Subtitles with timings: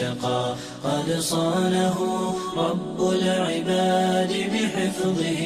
[0.00, 0.54] اتقى
[0.84, 1.98] قد صانه
[2.56, 5.42] رب العباد بحفظه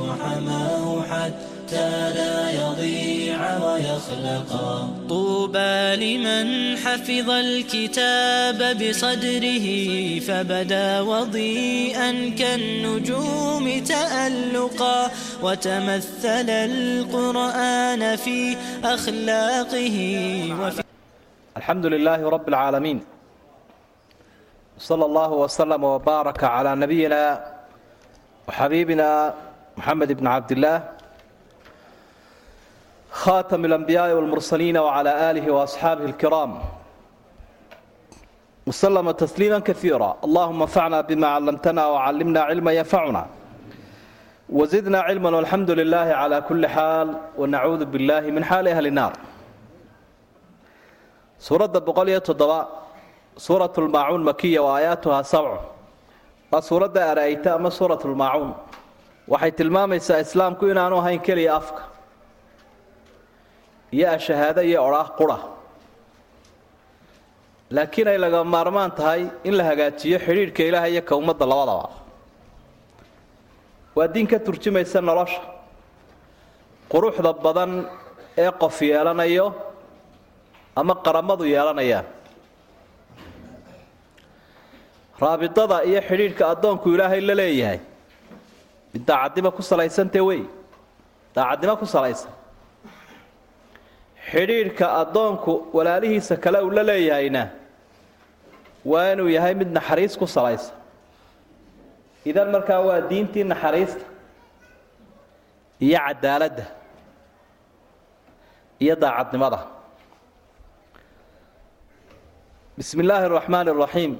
[0.00, 9.66] وحماه حتى لا يضيع ويخلقا طوبى لمن حفظ الكتاب بصدره
[10.20, 15.10] فبدا وضيئا كالنجوم تألقا
[15.42, 19.98] وتمثل القرآن في أخلاقه
[20.60, 20.82] وفي
[21.56, 23.00] الحمد لله رب العالمين
[24.80, 27.20] sala allahu waslama wbaaraka calaa nabiyina
[28.58, 29.08] xabiibina
[29.76, 30.78] moxamed ibni cabdillaah
[33.22, 36.52] khaatami alambiyaai walmursaliina wacala aalihi waasxaabihi alkiraam
[38.68, 43.22] waslama tasliima kaiira allahuma anfacna bima callamtana wacallimna cilma yanfacuna
[44.58, 47.08] wazidna cilma walxamdu lilaahi cala kulli xaal
[47.40, 49.12] wanacuudu billahi min xaali ahli naar
[51.46, 52.79] suuradda boqol iyo toddoba
[53.36, 55.58] suuratulmaacuun makiya wa aayaatuhaa sabcu.
[56.52, 58.54] Waa suuradda ara'ayta ama suuratulmaacuun
[59.28, 61.82] waxay tilmaamaysaa islaamku inaanu ahayn keliya afka.
[63.92, 65.38] Iyo ashahaado iyo odhaah qura.
[67.70, 71.88] Laakiin ay laga maarmaan tahay in la hagaajiyo xidhiidhka ilaaha iyo ka ummadda labadaba.
[73.96, 75.40] Waa diin ka turjumaysa nolosha.
[76.90, 77.86] Quruxda badan
[78.38, 79.46] ee qof yeelanayo
[80.76, 82.06] ama qaramadu yeelanayaan
[85.22, 87.80] raabidada iyo xidhiidhka addoonku ilaahay la leeyahay.
[88.94, 90.42] Mid daacadnimo ku salaysantee wey?
[91.34, 92.32] Daacadnimo ku salaysan.
[94.30, 97.42] Xidhiidhka addoonku walaalihiisa kale uu la leeyahayna
[98.90, 100.74] waa inuu yahay mid naxariis ku salaysan.
[102.24, 104.04] Idan markaa waa diintii naxariista
[105.80, 106.64] iyo cadaaladda
[108.84, 109.60] iyo daacadnimada.
[112.76, 114.12] Bismi illaahi araxmaan araxiim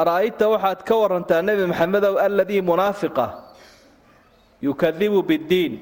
[0.00, 3.26] ara'ayta waxaad ka warantaa nebi maxamedow aladii munaafiqa
[4.66, 5.74] yukadibu biddiin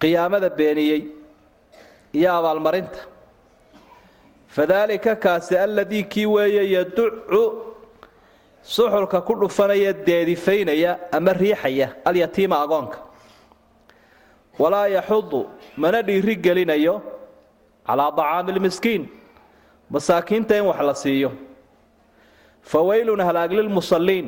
[0.00, 1.02] qiyaamada beeniyey
[2.18, 3.00] iyo abaalmarinta
[4.56, 7.42] fadaalika kaasi aladii kii weeye yaducu
[8.62, 12.98] suxulka ku dhufanaya deedifaynaya ama riixaya alyatiima agoonka
[14.58, 15.40] walaa yaxudu
[15.76, 16.94] mana dhiiri gelinayo
[17.86, 19.02] calaa dacaami lmiskiin
[19.90, 21.30] masaakiinta in wax la siiyo
[22.70, 24.26] fa weylun halaag lilmusalliin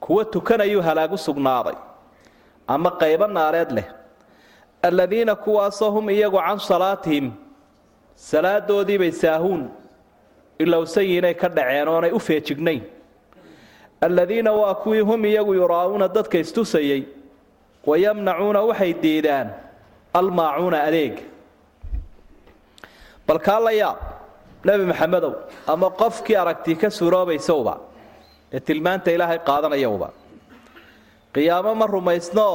[0.00, 1.74] kuwa tukanayuu halaag u sugnaaday
[2.74, 3.86] ama qaybo naareed leh
[4.88, 7.26] alladiina kuwaasoo hum iyagu can salaatihim
[8.30, 9.62] salaadoodiibay saahuun
[10.58, 12.82] ilowsan yihinay ka dhaceen oonay u feejignayn
[14.06, 17.02] alladiina waa kuwii hum iyagu yuraa'uuna dadka istusayey
[17.86, 19.48] wayamnacuuna waxay diidaan
[20.18, 21.22] almaacuuna adeega
[23.26, 23.98] bal kaa la yaab
[24.66, 25.32] nebi maxamedow
[25.72, 27.74] ama qofkii aragtii ka suuroobaysowba
[28.56, 30.08] ee tilmaanta ilaahay qaadanayowba.
[31.34, 32.48] Qiyaamo ma rumaysno?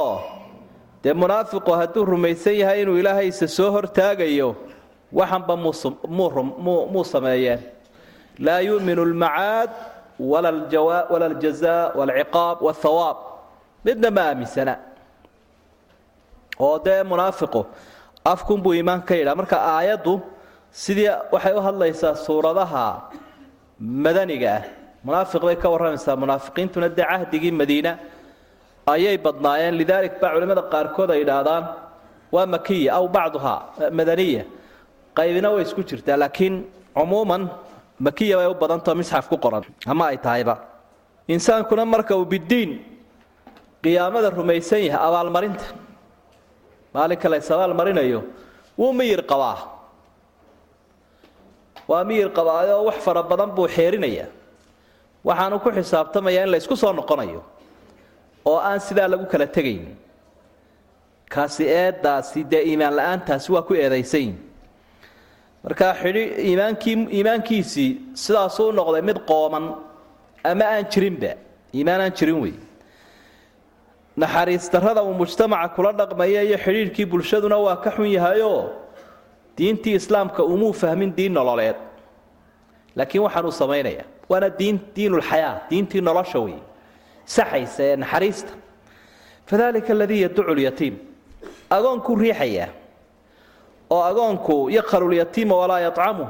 [1.02, 4.48] Dee munaafiqu hadduu rumaysan yahay inuu ilaahaysa soo hortaagayo
[5.18, 5.54] waxanba
[6.92, 7.60] muu sameeyeen.
[8.44, 9.70] Laa yu'minu almacaad
[10.30, 10.48] wala
[11.30, 13.16] aljazaa walciqaab walthawaab
[13.84, 14.74] midna ma aaminsana
[16.66, 17.60] oo dee munaafiqu
[18.32, 20.12] afkunbuu iimaan ka yidhaa marka aayaddu
[20.72, 23.12] sidii waxay u hadlaysaa suuradaha
[23.78, 24.52] madaniga?
[24.56, 24.62] Ah
[25.04, 26.16] munaafiq bay ka warramaysaa.
[26.16, 27.98] Munaafiqiintuna dee cahdigii madiina
[28.86, 29.74] ayay badnaayeen.
[29.76, 31.64] Lidaalik baa culimmada qaarkood ay yidhaahdaan
[32.32, 34.44] waa makiya aw bacduhaa madaniya
[35.18, 36.64] qaybina way isku jirtaa laakiin
[36.96, 37.50] cumuuman
[38.00, 39.64] makiya bay u badantao misxaf ku qoran.
[39.86, 40.56] Ama ay tahayba.
[41.28, 42.70] Insaankuna marka uu biddiin
[43.82, 45.64] qiyaamada rumaysan yahay abaalmarinta
[46.94, 48.20] maalinka lays abaalmarinayo
[48.78, 49.81] wuu miyir qabaa
[51.88, 54.28] waa miyir qabaayoo wax fara badan buu xeerinayaa
[55.28, 57.40] waxaanu ku xisaabtamayaa in la ysku soo noqonayo
[58.50, 59.84] oo aan sidaa lagu kala tegayn.
[61.32, 64.34] Kaasi eedaasi dee iimaan la'aantaasi waa ku eedaysayin
[65.64, 67.90] markaa xidhi iimaankii iimaankiisii
[68.24, 69.64] sidaasuu noqday mid qooman
[70.50, 71.32] ama aan jirinba
[71.74, 72.54] iimaan aan jirin wey.
[74.16, 78.60] Naxariis darrada uu mujtamaca kula dhaqmaya iyo xidhiidhkii bulshaduna waa ka xun yahayoo
[79.58, 81.76] diintii islaamka umuu fahmin diin nololeed.
[82.96, 86.58] Laakiin waxaanuu samaynaya waana diin diinulxayaa diintii nolosha wey
[87.24, 88.52] saxaysa ee naxariista.
[89.46, 90.94] Fadalika aladii yaducu lyatiim
[91.70, 92.68] agoonkuu riixaya
[93.90, 96.28] oo agoonku yaqhalu lyatiima walaa yatcamuh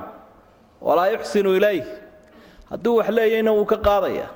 [0.80, 1.86] walaa yuxsinu ilayh.
[2.70, 4.26] Hadduu wax leeyahayna wuu ka qaadaya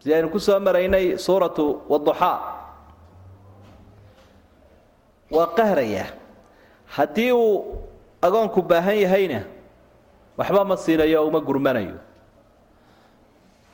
[0.00, 2.38] si ku soo maraynay suuratu waduxaa
[5.30, 6.06] waa qahraya
[6.96, 7.54] haddii uu
[8.22, 9.40] agoonku baahan yahayna
[10.38, 11.96] waxba ma siinayo uma gurmanayo.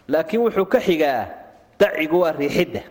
[0.08, 1.28] Laakiin wuxuu ka xigaa
[1.78, 2.82] dacigu waa riixidda.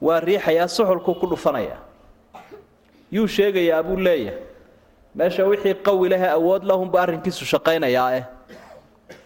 [0.00, 1.76] Waa riixayaa suxulkuu ku dhufanaya.
[3.12, 4.40] Yuu sheegayaa buu leeyahay
[5.14, 8.24] meesha wixii qawi lehe awood lahunbu arrinkiisu shaqaynayaa eh.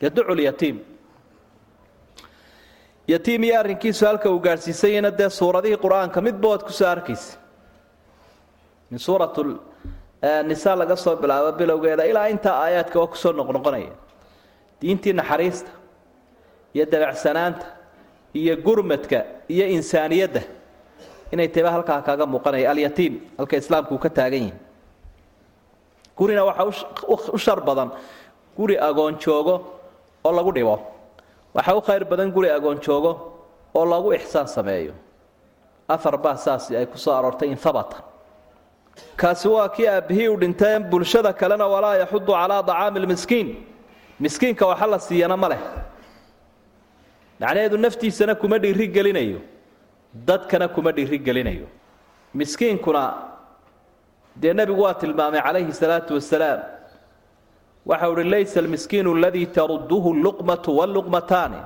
[0.03, 0.79] Yaducu lyatiim
[3.09, 7.39] yatiim iyo arrinkiisu halka uu gaadhsiisayana dee suuradihii qur'aanka waad ku soo arkaysa
[8.91, 9.35] min suurat
[10.49, 13.93] nisa laga soo bilaabo bilowgeeda ilaa intaa aayaadka waa ku soo noqnoqonaya
[14.81, 15.71] diintii naxariista
[16.75, 17.67] iyo dabecsanaanta
[18.35, 19.19] iyo gurmadka
[19.49, 20.43] iyo insaaniyadda
[21.33, 24.55] inay taba halkaa kaaga muuqanaya alyatiim halka islaamku uu ka taagan yahi
[26.19, 26.67] gurina waxaa
[27.35, 27.91] u shar badan
[28.57, 29.55] guri agoon joogo
[30.25, 30.77] oo lagu dhibo.
[31.55, 33.13] Waxaa u khayr badan guri agoon joogo
[33.75, 34.93] oo lagu ixsaan sameeyo.
[35.89, 37.97] Afar baa saasi ay ku soo aroortay in habata
[39.17, 43.49] kaasi waa kii aabihii u dhinteen bulshada kalena walaa yaxudu calaa acaami lmiskiin.
[44.21, 45.61] Miskiinka waxa la siiyana ma leh.
[47.41, 49.41] Macnaheedu naftiisana kuma dhiirigelinayo.
[50.15, 51.67] Dadkana kuma dhiirigelinayo.
[52.35, 53.03] Miskiinkuna
[54.37, 56.61] dee nebigu waa tilmaamay calayhi salaatu wasalaam
[57.87, 61.61] waxau uhi laysa almiskiinu aladii tarudduhu alluqmatu walluqmataani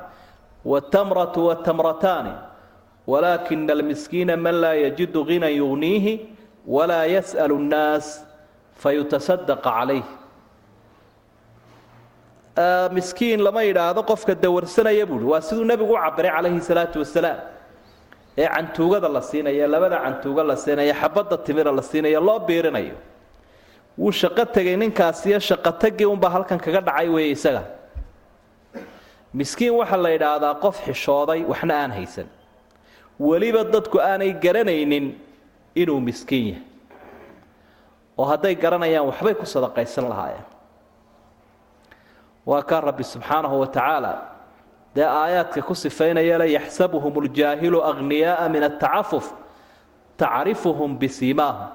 [0.64, 2.32] waltamratu watamrataani
[3.06, 6.14] walaakina almiskiina man laa yajidu hinan yugniihi
[6.66, 8.06] walaa yas'alu اnnaas
[8.82, 10.04] fayutasadaqa calayh
[12.96, 17.38] miskiin lama yidhaahdo qofka dawarsanaya buuhi waa siduu nebigu u cabiray calayhi salaatu wasalaam
[18.38, 22.96] ee cantuugada la siinaya labada cantuuga la siinaya xabadda timira la siinaya loo biirinayo
[23.98, 27.62] wuu shaqo tegay ninkaasiyo shaqotagii unbaa halkan kaga dhacay weeye isaga
[29.38, 32.26] miskiin waxaa la yidhaahdaa qof xishooday waxna aan haysan
[33.28, 35.06] weliba dadku aanay garanaynin
[35.74, 36.62] inuu miskiin yahay
[38.18, 40.44] oo hadday garanayaan waxbay ku sadaqaysan lahaayeen.
[42.46, 44.12] Waa kaa rabbi subxaanahu wa tacaala
[44.94, 49.32] dee aayaadka ku sifaynaya le yaxsabuhum اljaahilu aghniyaaa min atacafuf
[50.16, 51.68] tacrifuhum bisiimaahum.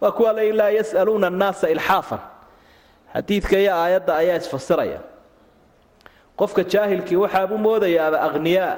[0.00, 2.18] Waa kuwa le laa yas'aluuna annaasa ilxaafan.
[3.14, 5.00] Xadiidka iyo aayadda ayaa isfasiraya.
[6.38, 8.76] Qofka jaahilkii waxaabuu moodayaaba akhniyaa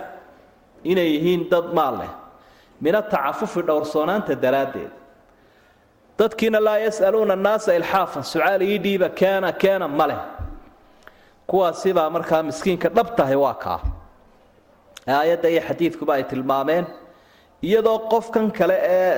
[0.85, 2.11] inay yihiin dad maal leh
[2.85, 4.91] min atacafufi dhowrsoonaanta daraaddeed.
[6.19, 10.21] Dadkiina laa yas'aluuna annaasa ilxaafan sucaal ii dhiiba keena keena ma leh.
[11.47, 13.81] Kuwaasibaa markaa miskiinka dhab tahay waa kaa.
[15.07, 16.87] Aayadda iyo xadiidkuba ay tilmaameen
[17.63, 19.17] iyadoo qofkan kale ee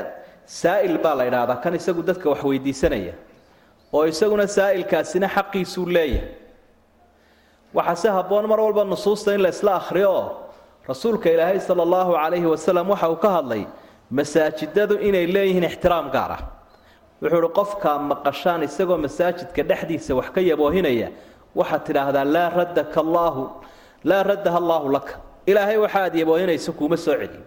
[0.61, 3.14] saa'il baa la idhaahdaa kan isagu dadka wax weydiisanaya
[3.92, 6.28] oo isaguna saa'ilkaasina xaqiisuu leeyahay.
[7.75, 10.11] Waxaa se habboon mar walba nusuusta in la isla akhriyo.
[10.11, 10.43] oo
[10.88, 13.66] rasuulka ilaahay sala allahu calayhi wasalam waxa uu ka hadlay
[14.10, 16.42] masaajidadu inay leeyihiin ixtiraam gaar ah.
[17.22, 21.08] Wuxuu uhi qofkaa maqashaan isagoo masaajidka dhexdiisa wax ka yaboohinaya
[21.54, 23.42] waxaad tidhaahdaa laa raddaka allaahu
[24.04, 25.14] laa raddaha allaahu laka
[25.46, 27.44] ilaahay waxa aad yaboohinayso kuuma soo celiyo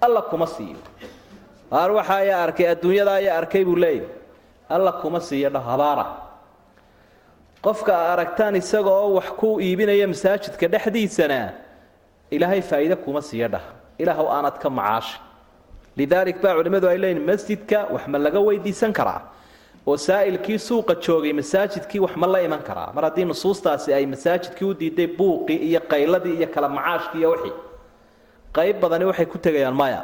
[0.00, 0.82] alla kuma siiyo.
[1.70, 4.08] Qaar waxa arkay adduunyada ayaa arkay buu leeyahy
[4.68, 6.06] alla kuma siiyo dha habaara.
[7.62, 11.69] Qofka a aragtaan isaga oo wax ku iibinaya masaajidka dhexdiisana
[12.30, 13.62] ilaahay faa'iide kuma siiyo dhah.
[13.98, 15.18] Ilaahw aanad ka macaashi
[15.96, 19.20] lidaalik baa culimmadu ay leeyihiin masjidka wax ma laga weydiisan karaa?
[19.86, 22.92] Oo saa'ilkii suuqa joogay masaajidkii wax ma la iman karaa?
[22.94, 27.52] Mar haddii nusuustaasi ay masaajidkii u diiday buuqii iyo qayladii iyo kala macaashkii iyo wixii.
[28.52, 30.02] Qayb badani waxay ku tegayaan maya.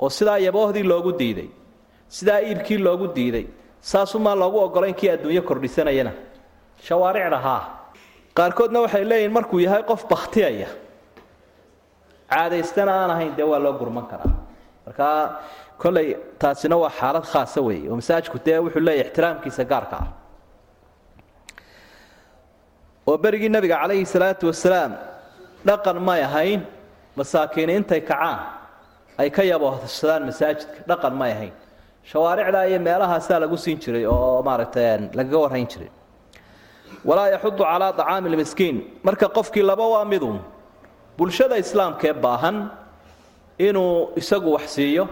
[0.00, 1.48] Oo sidaa yaboohdii loogu diiday
[2.08, 3.46] sidaa iibkii loogu diiday
[3.80, 6.12] saasumaa loogu ogolayn kii adduunyo kordhisanayana.
[6.84, 7.62] Shawaaricda haa
[8.40, 10.68] qaarkoodna waxay leeyihiin markuu yahay qof bakhtiyaya
[12.32, 14.32] caadaystana aan ahayn dee waa loo gurman karaa.
[14.86, 15.18] Markaa
[15.82, 16.08] kolley
[16.42, 17.88] taasina waa xaalad khaasa weeye.
[17.90, 20.08] Oo masaajidku dee wuxuu leeyahy ixtiraamkiisa gaarka ah.
[23.08, 24.92] Oo berigii nabiga calayhi salaatu wasalaam
[25.68, 26.60] dhaqan may ahayn
[27.18, 28.38] masaakiini intay kacaan
[29.20, 31.54] ay ka yabohsadaan masaajidka dhaqan may ahayn.
[32.10, 34.86] Shawaaricda iyo meelahaasaa lagu siin jiray oo maaragtay
[35.18, 35.90] lagaga warrayn jiray
[37.08, 40.38] walaa yaxudu calaa acaami lmiskiin marka qofkii laba waa midun
[41.18, 42.56] bulshada islaamkee baahan
[43.58, 45.04] inuu isagu wax siiyo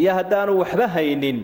[0.00, 1.38] iyo haddaanu waxba haynin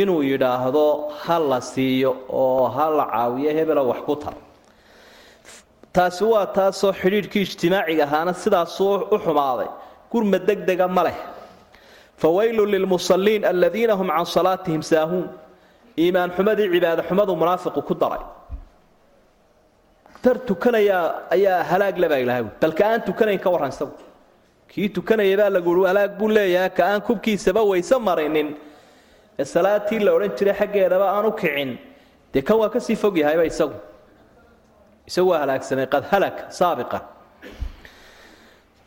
[0.00, 0.84] inuu yidhaahdo
[1.24, 4.34] ha la siiyo oo ha la caawiyo hebelo wax ku tar.
[5.92, 9.68] Taasi waa taasoo xidhiidhkii ijtimaaciga ahaana sidaasuu u xumaaday.
[10.12, 11.18] Gurma degdega ma leh.
[12.20, 15.28] Fawaylun lilmusalliin aladiina hum can salaatihim saahuun.
[15.98, 18.22] Iimaan xumadii cibaado xumadu munaafiqu ku daray
[20.22, 23.96] tar tukanayaa ayaa halaag le baa ilahay bal aan tukanayn ka warran isagu.
[24.70, 28.48] Kii tukanaya baa lagu ui halaag buu leeyahay ka aan kubkiisaba wayse marinin.
[29.38, 31.70] Ee salaatii la odhan jiray xaggeedaba aan u kicin.
[32.32, 33.76] Dee kan waa ka sii fog yahayba isagu?
[35.08, 37.02] Isagu waa halaagsamay qad halak saabiqan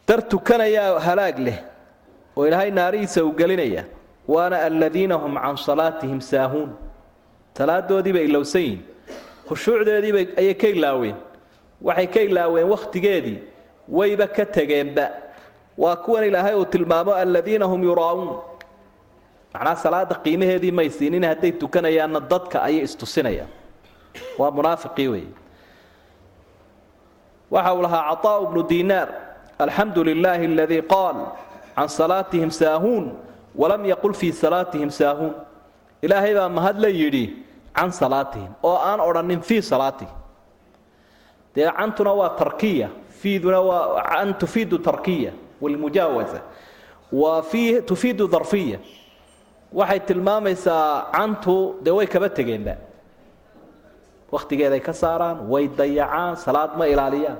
[0.07, 1.57] dar tukanayaa halaag leh
[2.37, 3.83] oo ilaahay naarihiisa uu gelinaya
[4.33, 6.71] waana aladiina hum can salaatihim saahuun.
[7.57, 8.81] Salaadoodiiba ilowsan yihiin
[9.47, 11.15] khushuucdeediiba ayay ka ilaaween.
[11.81, 13.39] Waxay ka ilaaween wakhtigeedii.
[13.89, 15.07] Wayba ka tegeenba.
[15.77, 18.29] Waa kuwan ilaahay uu tilmaamo aladiina hum yuraa'uun
[19.53, 23.47] macnaa salaada qiimaheedii may siinin hadday tukanayaanna dadka ayay istusinayaan.
[24.39, 25.31] Waa munaafiqii weeye.
[27.51, 29.07] Waxa uu lahaa caطaء bnu dinaar
[29.59, 31.17] alxamdu lilaahi aladii qaal
[31.75, 33.13] can salaatihim saahuun
[33.55, 35.33] walam yaqul fii salaatihim saahuun
[36.01, 37.44] ilaahay baa mahad la yidhi
[37.75, 40.13] can salaatihim oo aan odhanin fii salaatihim
[41.55, 42.89] dee cantuna waa tarkiya
[43.21, 46.41] fiiduna waa can tufiidu tarkiya walmujaawaza
[47.11, 48.79] waa fii tufiidu darfiya.
[49.73, 52.75] Waxay tilmaamaysaa cantu dee way kaba tegeenba.
[54.31, 57.37] Wakhtigeeday ka saaraan way dayacaan salaad ma ilaaliyaan.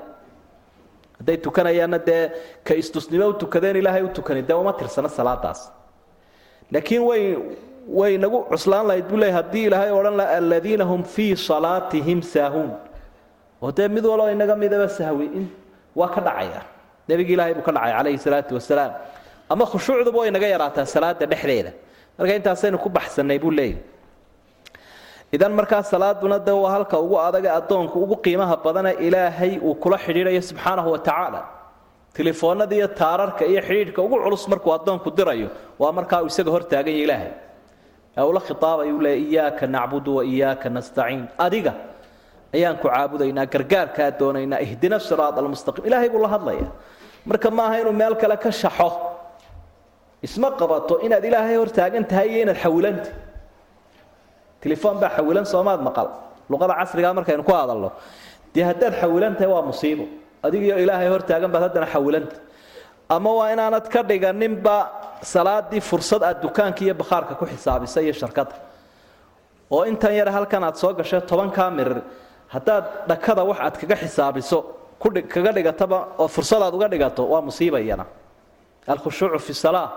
[1.18, 2.30] Hadday tukanayaanna dee
[2.64, 5.70] ka istusnimo u tukadeen ilaahay u tukani dee uma tirsana salaadaas.
[6.72, 7.22] Laakiin way
[7.98, 12.70] way nagu cuslaan lahayd buu leey haddii ilaahay odhan laha aladiina hum fii salaatihim saahuun.
[13.62, 15.44] Oo dee mid waloo inaga midaba sahwi in
[15.94, 16.62] waa ka dhacaya.
[17.08, 18.92] Nebigi ilaahay buu ka dhacay calayhi salaatu wasalaam
[19.50, 21.72] ama khushuucduba way naga yaraataa salaada dhexdeeda.
[22.18, 23.78] Marka intaasaynu ku baxsannay buu leeyahy
[25.32, 29.98] idan markaa salaaduna de waa halka ugu adaga addoonku ugu qiimaha badane ilaahay uu kula
[29.98, 31.40] xidhiidhayo subxaanahu wa tacaala.
[32.18, 37.32] Telefoonada iyo taararka iyo xidhiidhka ugu culus markuu addoonku dirayo waa markaa isaga hortaaganya ilaahay
[38.18, 41.22] ee ula khitaabayu leey iyaaka nacbudu wa iyaaka nastaciin.
[41.46, 41.72] Adiga
[42.56, 45.84] ayaan ku caabudaynaa gargaarkaa doonaynaa ihdina siraad almustaqiim.
[45.88, 46.66] Ilaahay buu la hadlaya
[47.28, 48.88] marka maaha inuu meel kale ka shaxo.
[50.26, 53.10] Isma qabato inaad ilaahay hortaagan tahay iyo inaad xawilanta
[54.62, 56.08] telefoon baa xawilan soomaad maqal.
[56.50, 57.90] Luqada casrigaa markaynu ku hadalno
[58.54, 60.04] dee haddaad xawilan waa musiibo.
[60.46, 62.36] Adigiyo ilaahay hortaagan baad haddana xawilanta
[63.08, 64.76] ama waa inaanad ka dhiganinba
[65.22, 68.54] salaadii fursad aad dukaanka iyo bakhaarka ku xisaabisa iyo sharkada
[69.70, 72.00] oo intan yar halkan aad soo gashay tobankaa mirir
[72.54, 74.58] haddaad dhakada wax aad kaga xisaabiso
[75.34, 78.04] kaga dhigataba oo fursad aad uga dhigato waa musiiba iyana
[78.86, 79.88] alkhushuucu fi salaa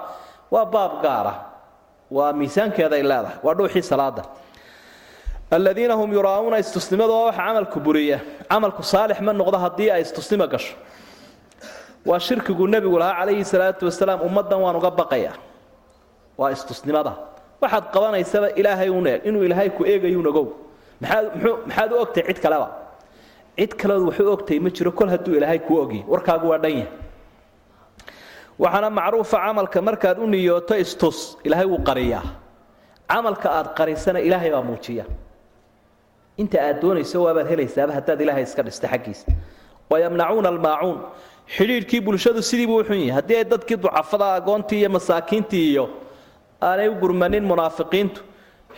[0.51, 1.33] waa baab gaara.
[2.11, 4.23] Waa miisaankeeday leedahay waa dhuuxii salaada
[5.51, 8.17] aladiina hum yuraa'uuna istusnimadu waa waxa camalku buriya.
[8.49, 10.73] Camalku saalix ma noqdo haddii ay istusnimo gasho
[12.05, 15.33] waa shirkigu nebigu lahaa calayhi salaatu wasalaam ummaddan waan uga baqaya.
[16.37, 17.13] Waa istusnimada.
[17.61, 20.47] Waxaad qabanaysaba ilaahay un eeg inuu ilaahay ku eegayuun ogow
[21.01, 22.67] maxaad u ogtahay cid kaleba?
[23.57, 26.87] Cid kaleood waxu ogtahay ma jiro kol hadduu ilaahay kuu ogyahy warkaagu waa dhan yahay.
[28.59, 32.23] Waxaana macruufa camalka markaad u niyooto istus ilaahay wuu qariyaa.
[33.09, 35.05] Camalka aad qarisana ilaahay baa muujiya
[36.41, 39.27] inta aad doonayso waabaad helaysaaba haddaad ilaahay iska dhista xaggiisa.
[39.91, 40.97] Wayamnacuuna almaacuun
[41.55, 45.85] xidhiidhkii bulshadu sidii buu xun yahay haddii ay dadkii ducafada agoontii iyo masaakiintii iyo
[46.67, 48.21] aanay u gurmanin munaafiqiintu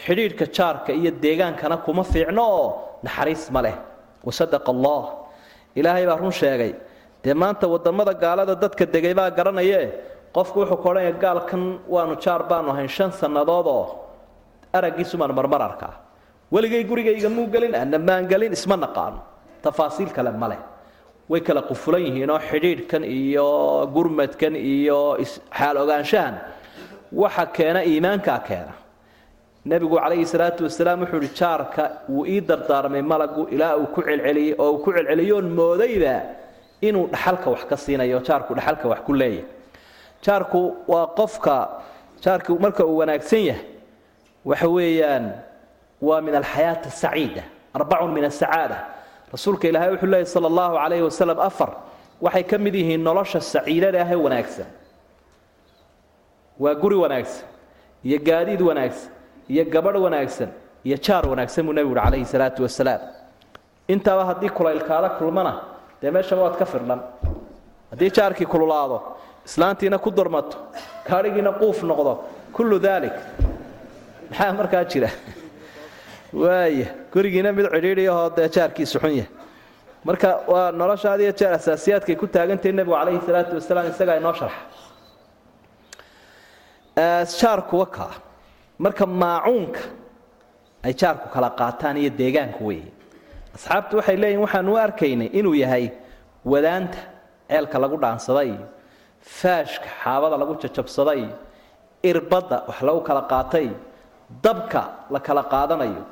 [0.06, 2.68] xidhiidhka jaarka iyo deegaankana kuma fiicno oo
[3.06, 3.76] naxariis ma leh.
[4.28, 5.04] Wasadaqa allah
[5.80, 6.72] ilaahay baa run sheegay
[7.24, 9.86] dee maanta waddamada gaalada dadka degay baa garanayee?
[10.36, 11.64] Qofku wuxuu ka odhanaya gaalkan
[11.94, 13.84] waanu jaar baanu ahayn shan sannadoodoo
[14.78, 15.94] araggiisumaan marmar arkaa.
[16.54, 19.20] Weligay gurigayga muu gelin ana maan gelin isma naqaano.
[19.64, 20.60] Tafaasiil kale ma leh
[21.32, 23.48] way kala qufulan yihiinoo xidhiidhkan iyo
[23.96, 25.00] gurmadkan iyo
[25.58, 26.36] xaal ogaanshahan.
[27.22, 28.74] Waxa keena iimaankaa keena.
[29.70, 34.56] Nebigu calayhi salaatu wasalaam wuxuu ihi jaarka wuu ii dardaarmay malagu ilaa uu ku celceliyey
[34.58, 36.16] oo uu ku celceliyoon moodayba
[36.88, 39.44] inuu dhaxalka wax ka siinayo jaarku dhaxalka wax ku leeyahy
[40.26, 40.62] jaarku
[40.92, 41.56] waa qofka
[42.24, 43.66] jaarku marka uu wanaagsan yahay
[44.50, 45.26] waxa weeyaan
[46.08, 47.44] waa min alxayaati asaciida
[47.78, 48.78] arbacun min asacaada
[49.34, 51.70] rasuulka ilaahay wuxuu leeyay sala allahu calayhi wasalam afar
[52.26, 54.66] waxay ka mid yihiin nolosha saciidada ahee wanaagsan.
[56.60, 57.46] Waa guri wanaagsan
[58.08, 59.10] iyo gaadiid wanaagsan
[59.50, 60.50] iyo gabadh wanaagsan
[60.86, 63.02] iyo jaar wanaagsan buu nebigu uhi calayhi salaatu wasalaam
[63.88, 65.54] intaaba haddii kulaylkaada kulmana
[66.02, 67.00] dee meeshaba waad ka firdhan.
[67.92, 68.98] Haddii jaarkii kululaado
[69.46, 70.58] islaantiina ku durmato
[71.08, 72.14] gaadhigiina quuf noqdo
[72.56, 73.14] kullu daalik.
[74.30, 75.10] Maxaa markaa jira
[76.34, 79.30] waaya gurigiina mid cidhiidhiyahoo dee jaarkiisu xun yahay.
[80.08, 84.62] Marka waa noloshaad iyo jeer asaasiyaadkay ku taagantahay nebigu calayhi salaatu wasalaam isagaa inoo sharxa
[87.42, 88.14] jaarku wakaa
[88.84, 89.80] marka maacuunka
[90.86, 92.90] ay jaarku kala qaataan iyo deegaanku weeye.
[93.56, 95.86] Asxaabtu waxay leeyihiin waxaanu u arkaynay inuu yahay
[96.52, 96.98] wadaanta
[97.50, 98.66] ceelka lagu dhaansaday iyo
[99.40, 101.36] faashka xaabada lagu jajabsaday iyo
[102.10, 103.68] irbadda wax lagu kala qaatay
[104.44, 104.82] dabka
[105.14, 106.04] la kala qaadanayo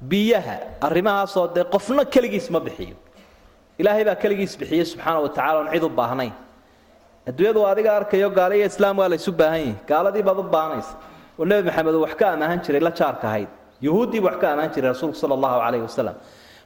[0.00, 2.96] biyaha arrimahaasoo dee qofna keligiis ma bixiyo.
[3.78, 6.32] Ilaahay baa keligiis bixiyey subxaana wa tacala oon cid u baahnayn.
[7.28, 10.94] Adduunyadu adiga arkayo gaala iyo islaam waa laysu baahan yihiin gaaladii baad u baahanaysa
[11.38, 13.48] oo nebi maxamed wax ka amaahan jiray la jaarka ahayd.
[13.82, 16.14] Yuhuuddii buu wax ka amaahan jiray rasuulku sala allahu calayhi wasalam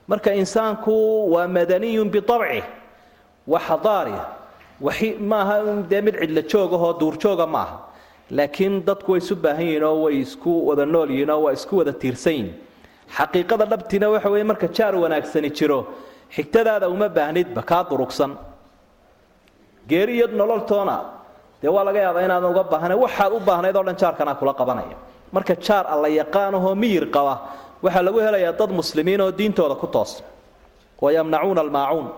[0.09, 0.95] marka insaanku
[1.35, 2.65] waa madaniyun biabcih
[3.47, 4.15] wa xadaari.
[5.21, 7.65] Maaha dee mid cidla joogahoo duurjooga ma
[8.31, 11.77] laakiin dadku way isu baahan yihiin oo way isku wada nool yihiin oo waa isku
[11.79, 12.55] wada tiirsan yihiin
[13.17, 15.79] xaqiiqada dhabtiina waxa weeye marka jaar wanaagsani jiro
[16.35, 18.33] xigtadaada uma baahnidba kaa durugsan.
[19.89, 20.97] Geeri iyo nololtoona
[21.63, 24.97] dee waa laga yaabaa inaadan uga baahnayn waxaad u baahnayd oo dhan jaarkanaa kula qabanaya.
[25.35, 27.35] Marka jaar alla yaqaanahoo miyir qaba
[27.85, 30.23] waxaa lagu helayaa dad muslimiin oo diintooda ku toosa
[31.03, 32.09] wayamnacuuna almaacuun.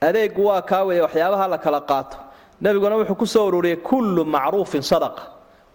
[0.00, 2.16] Adeegu waa kaa weeye waxyaabaha la kala qaato.
[2.60, 5.22] Nebiguna wuxuu ku soo ururiyey kullu macruufin sadaqa.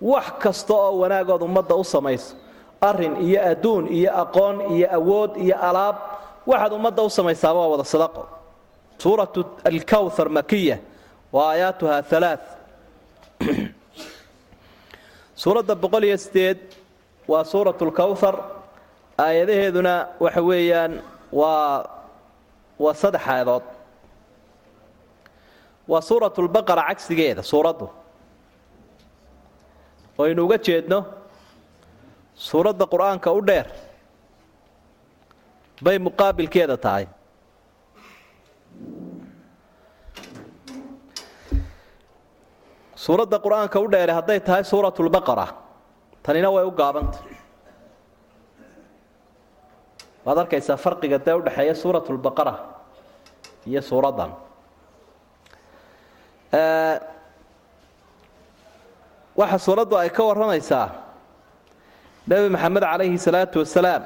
[0.01, 2.35] Wax kasta oo wanaagood ummadda u samayso
[2.81, 5.95] arrin iyo adduun iyo aqoon iyo awood iyo alaab
[6.45, 8.27] waxaad ummadda u samaysaaba waa wada sadaqo.
[8.97, 10.79] Suuratu alkawthar makiya
[11.31, 12.37] wa aayaatuha alaa
[15.35, 16.59] suuradda boqol iyo sideed
[17.27, 18.35] waa suurat lkawthar
[19.17, 21.83] aayadaheeduna waxa weeyaan waa
[22.79, 23.27] waa saddex
[25.87, 27.89] waa suurat lbaqara cagsigeeda suuraddu.
[30.17, 31.24] Oynu uga jeedno
[32.35, 33.67] suuradda qur'aanka u dheer
[35.81, 37.07] bay muqaabilkeeda tahay.
[42.95, 45.47] Suuradda qur'aanka u dheere hadday tahay suurat lbaqara
[46.23, 47.19] tanina way u gaabanta
[50.25, 52.53] waad arkaysaa farqiga dee udhexeeya suurat lbaqara
[53.67, 54.31] iyo suuraddan.
[59.35, 61.04] Waxa suuraddu ay ka warramaysaa
[62.29, 64.03] nebi maxamed calayhi salaatu wasalaam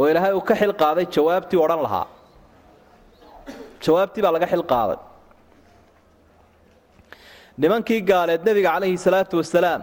[0.00, 2.06] oo ilaahay uu ka xil qaaday jawaabtii odhan lahaa.
[3.84, 4.98] Jawaabtii baa laga xil qaaday
[7.62, 9.82] nimankii gaaleed nebiga calayhi salaatu wasalaam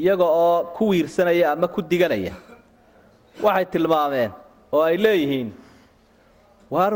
[0.00, 2.34] iyaga oo ku wiirsanaya ama ku diganaya
[3.44, 4.30] waxay tilmaameen
[4.74, 5.48] oo ay leeyihiin
[6.74, 6.92] waar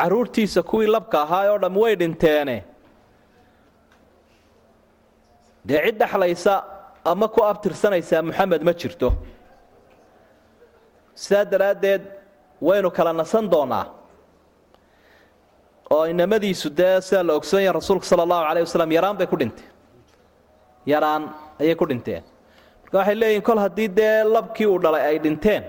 [0.00, 2.56] carruurtiisa kuwii labka ahaa oo dhamm way dhinteene.
[5.66, 6.54] Dee cid dhexlaysa
[7.04, 9.08] ama ku abtirsanaysaa moxamed ma jirto.
[11.14, 12.02] Sidaa daraaddeed
[12.60, 13.86] waynu kala nasan doonaa
[15.90, 19.36] oo inamadiisu dee sidaa la ogsoon yaha rasuulku sala allahu calayh wasalam yaraan bay ku
[19.40, 19.70] dhinteen
[20.86, 21.22] yaraan
[21.60, 22.22] ayay ku dhinteen.
[22.82, 25.62] Marka waxay leeyihiin kol haddii dee labkii uu dhalay ay dhinteen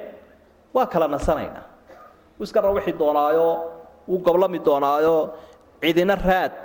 [0.74, 1.65] waa kala nasanaynaa.
[2.38, 3.48] Wuu iska rawixi doonaayo
[4.08, 5.15] wuu goblami doonaayo
[5.82, 6.58] cidina raad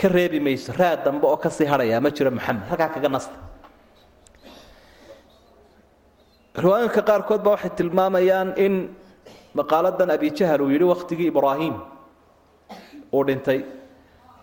[0.00, 3.36] ka reebi mayso raad dambe oo ka sii hadhayaa ma jiro maxamed halkaa kaga nasta
[6.64, 8.74] riwaayinka qaarkood ba waxay tilmaamayaan in
[9.58, 11.74] maqaaladan abijahal uu yidhi wakhtigii ibraahim
[13.12, 13.60] uu dhintay.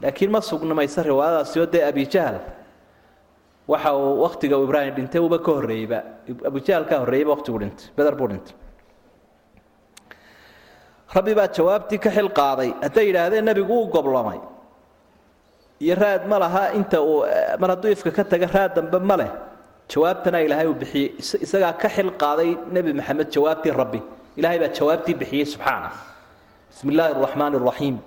[0.01, 2.37] Laakiin ma sugnamaysa riwaayadaasi oo dee abijahal
[3.67, 5.99] waxa uu wakhtiga uu ibraahim dhintay uba ka horreeyeyba
[6.49, 8.55] abujahal ka horreeyeyba wakhtigu dhintay beder buu dhintay.
[11.15, 14.39] Rabbi baa jawaabtii ka xil qaaday hadday yidhaahdeen nebigu uu goblamay
[15.79, 17.23] iyo raad ma laha inta uu
[17.61, 19.31] mar hadduu ifka ka taga raad dambe ma leh
[19.91, 21.07] jawaabtana ilaahay uu bixiyey.
[21.45, 23.99] Isagaa ka xil qaaday nebi maxamed jawaabtii rabbi.
[24.39, 25.89] Ilaahay baa jawaabtii bixiyey subxaana.
[26.69, 27.97] Bismi illaahi araxmaani araxiim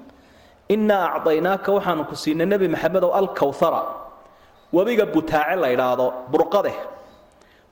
[0.75, 3.83] innaa acdaynaaka waxaanu ku siinay nebi maxamedow alkawhara
[4.77, 6.77] webiga butaace la idhaahdo burqadeh.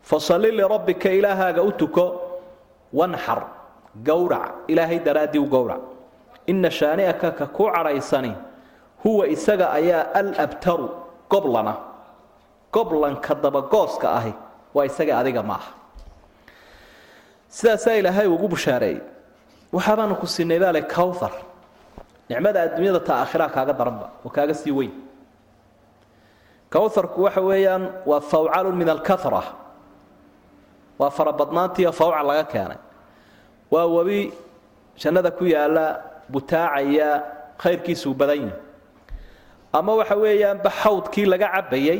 [0.02, 2.04] Fasalli lirabbika ilaahaaga u tuko.
[2.98, 3.40] Wanxar
[4.08, 4.52] gowrac.
[4.72, 5.80] Ilaahay daraaddii u gowrac.
[6.46, 8.32] Inna shaani'aka ka ku cadhaysani
[9.04, 10.86] huwa isaga ayaa alabtaru
[11.30, 11.74] goblana
[12.76, 14.32] goblanka dabagooska ahi
[14.74, 15.70] waa isaga adiga ma aha.
[17.56, 19.00] Sidaasaa ilaahay ugu bushaareeyey
[19.74, 21.32] waxaabaanu ku siinay baale cowthar
[22.28, 24.92] nicmada adduunyada ta aakhiraha kaaga daranba oo kaaga sii weyn.
[26.72, 29.42] Kowharku waxa weeyaan waa fawcalun min alkara
[31.00, 32.78] waa farabadnaantiiyo fawca laga keenay.
[33.72, 34.32] Waa webi
[35.00, 35.86] jannada ku yaalla
[36.32, 37.08] butaacaya
[37.62, 38.54] khayrkiisuu badan yihi
[39.72, 41.98] ama waxa weeyaanba xawdkii laga cabbayay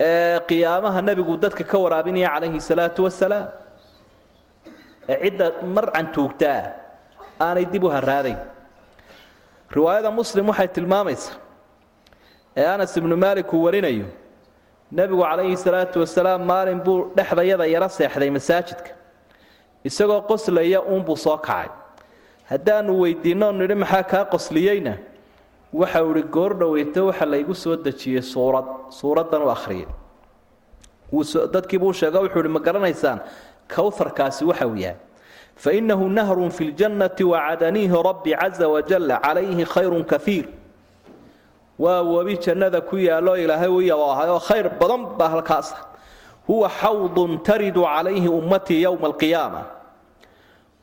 [0.00, 3.46] ee qiyaamaha nebigu dadka ka waraabinaya calayhi salaatu wasalaam
[5.08, 6.60] ee cidda mar cantuugtaa
[7.40, 8.38] aanay dib u haraadayn.
[9.76, 11.36] Riwaayada muslim waxay tilmaamaysaa
[12.56, 14.06] ee anas ibnu maalik uu warinayo
[14.92, 18.90] nebigu calayhi salaatu wasalaam maalin buu dhexdayada yaro seexday masaajidka
[19.88, 21.68] isagoo qoslaya uunbuu soo kacay.
[22.50, 24.94] Haddaanu weydiinno nidhi maxaa kaa qosliyeyna
[25.80, 28.64] waxau idhi goor dhoweyto waxa laygu soo dejiyey suurad.
[28.98, 29.86] Suuraddan u akhriyay
[31.54, 33.18] dadkiibuu sheego wuxuu ihi ma garanaysaan
[33.74, 34.96] kowharkaasi waxa uu yahay.
[35.56, 40.46] Fainahu nahrun fi ljannati wacadaniihi rabbi caza wajalla calayhi khayrun kaiir
[41.78, 45.76] waa webi jannada ku yaallo ilaahay u yaboohay oo khayr badan baa halkaasa
[46.48, 49.62] huwa xawdun taridu calayhi ummatii yowma alqiyaama.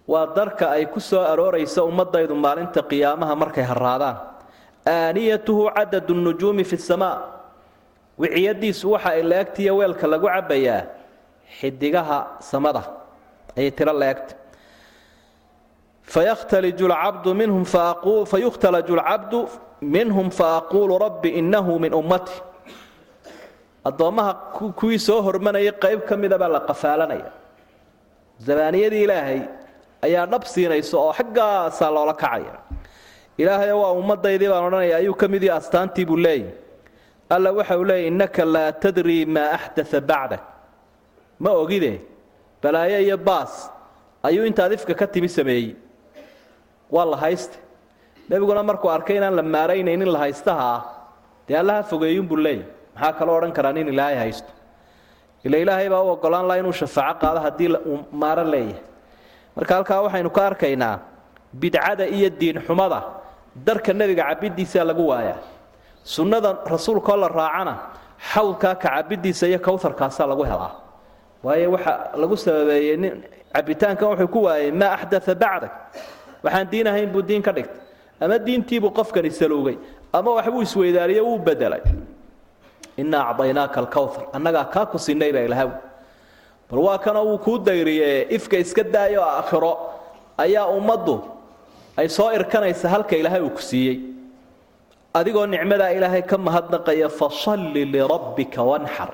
[0.08, 4.18] Waa darka ay ku soo arooraysa ummadaydu maalinta qiyaamaha markay haraadaan
[4.88, 7.18] aaniyatuhu cadadu nujuumi fi samaa
[8.20, 10.82] wiciyadiisu waxa ay laegtiiyo weelka lagu cabbayaa
[11.60, 12.84] xidigaha samada.
[13.58, 13.94] Ayay tiro
[17.34, 17.64] minhum
[18.32, 19.40] fayukhtalaju lcabdu
[19.82, 22.32] minhum faaquulu rabbi innahu min ummati.
[23.86, 24.34] Addoommaha
[24.80, 27.32] kuwii soo hormanayay qayb ka mida baa la qafaalanaya.
[28.46, 29.42] Zabaaniyadii ilaahay
[30.06, 32.54] ayaa dhab siinaysa oo xaggaasaa loola kacaya
[33.42, 36.52] ilaahay waa ummadaydii baan odhanaya ayuu ka mid yahi astaantii buu leeyahy
[37.36, 40.42] alla waxa uu leeyay innaka laa tadrii maa axdaa bacdak.
[41.44, 41.94] Ma ogide
[42.64, 43.54] balaayo iyo baas
[44.24, 45.76] ayuu intaad ifka ka timi sameeyey.
[46.92, 47.56] Waa la hayste
[48.30, 50.82] nebiguna markuu arkay inaan la maaraynaynin la haystaha ah
[51.48, 54.52] dee allaha fogeeyunbuu leeyahy maxaa kaloo odhan karaa nin ilaahay haysto?
[55.46, 58.76] Ila ilaahay baa u ogolaan laha inuu shafaaco qaado haddii uu maaro leeyahay.
[59.56, 60.96] Marka halkaa waxaynu ka arkaynaa
[61.62, 63.00] bidcada iyo diinxumada
[63.56, 65.40] darka nebiga cabiddiisaa lagu waayaa
[66.04, 67.74] sunnada rasuulkaoo la raacana
[68.34, 70.72] xawdkaa ka cabiddiisa iyo kowharkaasaa lagu helaa.
[71.44, 75.72] Waayo waxa lagu sababeeyey nin cabitaankan wuxuu ku waayey maa axdaa bacdak.
[76.44, 77.78] Waxaan diin ahayn buu diin ka dhigtay.
[78.22, 79.78] Ama diintiibuu qofkani salowgay
[80.14, 81.82] ama waxbuu isweydaariyo wuu bedelay
[82.98, 85.70] innaa acdaynaaka alkowhar annagaa kaa ku sinay baa ilahaw
[86.70, 89.74] bal waa kanoo wuu kuu dayriye ifka iska daayo aakhiro.
[90.38, 91.16] Ayaa ummaddu
[92.00, 93.98] ay soo irkanaysa halka ilaahay uu ku siiyey.
[95.14, 99.12] Adigoo nicmadaa ilaahay ka mahadnaqaya fasalli lirabbika wanxar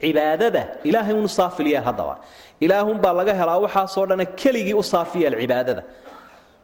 [0.00, 2.14] cibaadada ilaahay unu saafiliyeen haddaba.
[2.60, 5.82] Ilaahunbaa laga helaa waxaasoo dhana keligii u saafiyeel cibaadada.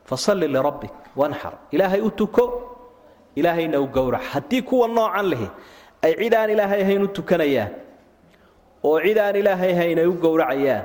[0.04, 2.44] Fasalli lirabbik wanxar ilaahay u tuko
[3.36, 4.22] ilaahayna u gowrac.
[4.32, 5.48] Haddii kuwa noocan lihi
[6.02, 7.72] ay cid ilaahay ahayn u tukanayaan
[8.84, 10.84] oo cid ilaahay ahayn ay u gowracayaan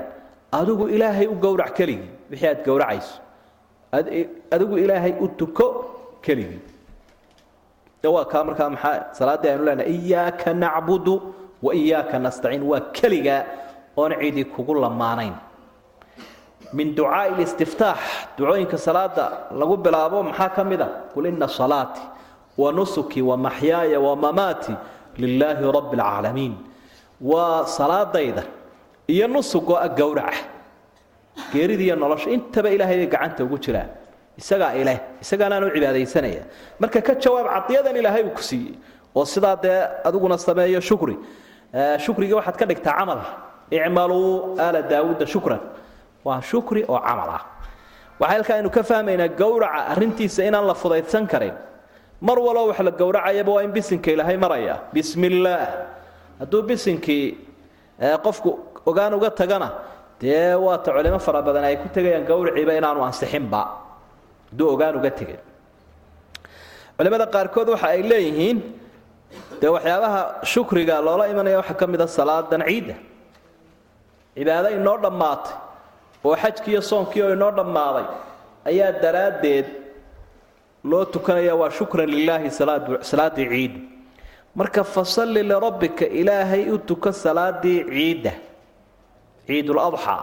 [0.52, 3.20] adigu ilaahay u gowrac keligii wixii aad gowracayso
[3.92, 5.66] adigu ilaahay u tuko
[6.22, 6.60] keligii
[8.14, 11.14] waa kaa markaa maxaa salaaddii aynu leenahay iyaaka nacbudu
[11.62, 12.62] wa iyaaka nastaciin.
[12.62, 13.42] Waa keligaa
[13.96, 15.34] oon cidi kugu lamaanayn.
[16.72, 17.98] Min ducaai listiftaax
[18.38, 19.24] ducooyinka salaada
[19.58, 22.00] lagu bilaabo maxaa ka mid a qul ina salaati
[22.58, 24.74] wa nusuki wa maxyaaya wa mamaati
[25.18, 26.54] lilaahi rabbi alcaalamiin
[27.20, 28.42] waa salaadayda
[29.08, 30.38] iyo nusugoo a gowraca
[31.52, 32.30] geeridiiyo nolosha.
[32.30, 33.88] Intaba ilaahay bay gacanta ugu jiraan.
[34.38, 36.42] Isagaa ileh isagaanaan u cibaadaysanaya.
[36.80, 38.74] Marka ka jawaab cadiyadan ilaahay uu ku siiyey
[39.14, 41.16] oo sidaa dee adiguna sameeyo shukri.
[42.04, 43.20] Shukrigii waxaad ka dhigtaa camal.
[43.70, 45.60] Icmaluu aala daawuuda shukran.
[46.24, 47.42] Waa shukri oo camal ah.
[48.20, 51.54] Waxaa halkaa aynu ka fahmaynaa gowraca arrintiisa inaan la fudaydsan karin.
[52.20, 54.74] Mar waloo wax la gowracayaba waa in bisinka ilaahay maraya.
[54.92, 55.28] Bismi
[56.40, 57.38] hadduu bisinkii
[58.24, 58.50] qofku
[58.86, 59.68] ogaan uga tagana
[60.20, 63.60] dee waata culimo fara badan ay ku tegayaan gowriciiba inaanu ansixinba
[64.50, 65.38] hadduu ogaan uga tegay.
[66.96, 68.58] Culimada qaarkood waxa ay leeyihiin
[69.60, 70.20] dee waxyaabaha
[70.52, 72.94] shukriga loola imanaya waxaa ka mid a salaadan ciidda
[74.36, 75.52] cibaado inoo dhammaatay
[76.24, 78.06] oo xajkii iyo soonkii oo inoo dhammaaday
[78.70, 79.66] ayaa daraaddeed
[80.90, 82.50] loo tukanaya waa shukran lilaahi
[83.10, 83.80] salaaddii ciidda
[84.58, 88.32] marka fasalli lirabbika ilaahay u tuko salaadii ciidda
[89.48, 90.22] ciiduladxaa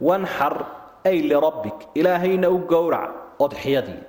[0.00, 0.54] wanxar
[1.04, 3.10] ay lirabbik ilaahayna u gowrac
[3.44, 4.00] odxiyadii.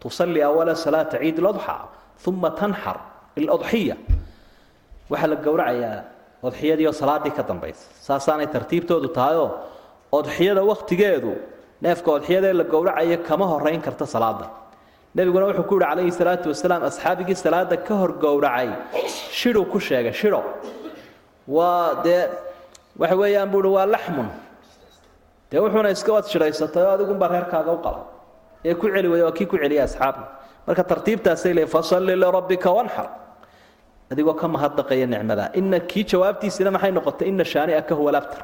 [0.00, 1.88] Tusalli awala salaata ciid ladxaa
[2.26, 2.96] uma tanxar
[3.36, 3.96] ilodxiya.
[5.10, 5.98] Waxaa la gowracayaa
[6.42, 9.50] odxiyadiioo salaaddii ka dambaysa saasaanay tartiibtoodu tahayoo
[10.18, 11.32] odxiyada wakhtigeedu
[11.82, 14.46] neefka odxiyadee la gowracayo kama horayn karta salaada
[15.14, 18.68] nebiguna wuxuu ku yihi calayhi salaatu wasalaam asxaabigii salaada ka hor gowracay.
[19.38, 20.42] Shidhuu ku sheegay shidho
[21.48, 22.28] waa dee
[23.00, 24.28] waxa weeyaan buuhi waa laxmun.
[25.50, 28.00] Dee wuxuuna iska shidhaysatay oo adigunbaa reerkaaga u qala.
[28.64, 30.24] Ee ku celi waya waa kii ku celiya asxaabga
[30.66, 33.08] marka tartiibtaasay leey fasalli lirabbika wanxar
[34.12, 37.28] adigoo ka mahadnaqaya nicmada ina kii jawaabtiisina maxay noqotay?
[37.32, 38.42] Ina shaani'aka huwa labtar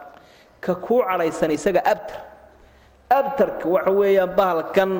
[0.64, 2.20] ka kuu cadhaysan isaga abtar.
[3.18, 4.90] Abtarka waxa weeyaan bahalkan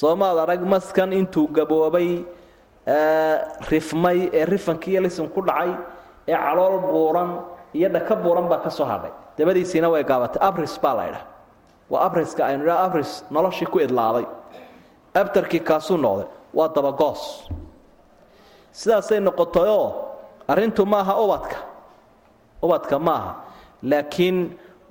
[0.00, 2.24] soomaad arag maskan intuu gaboobay
[3.70, 5.70] rifmay ee rifankiiyo lisan ku dhacay
[6.28, 7.30] ee calool buuran
[7.78, 11.24] iyo dhaka buuran baa ka soo hadhay dabadiisiina way gaabatay abris baa la ydhaha
[11.92, 13.10] waa abriska aynu idhaha abris.
[13.34, 14.26] Noloshii ku idlaaday
[15.20, 16.26] abtarkii kaasuu noqday
[16.58, 17.22] waa dabagoos
[18.72, 19.86] sidaasay noqotayoo
[20.52, 21.56] arrintu maaha ubadka
[22.62, 23.32] ubadka maaha
[23.90, 24.38] laakiin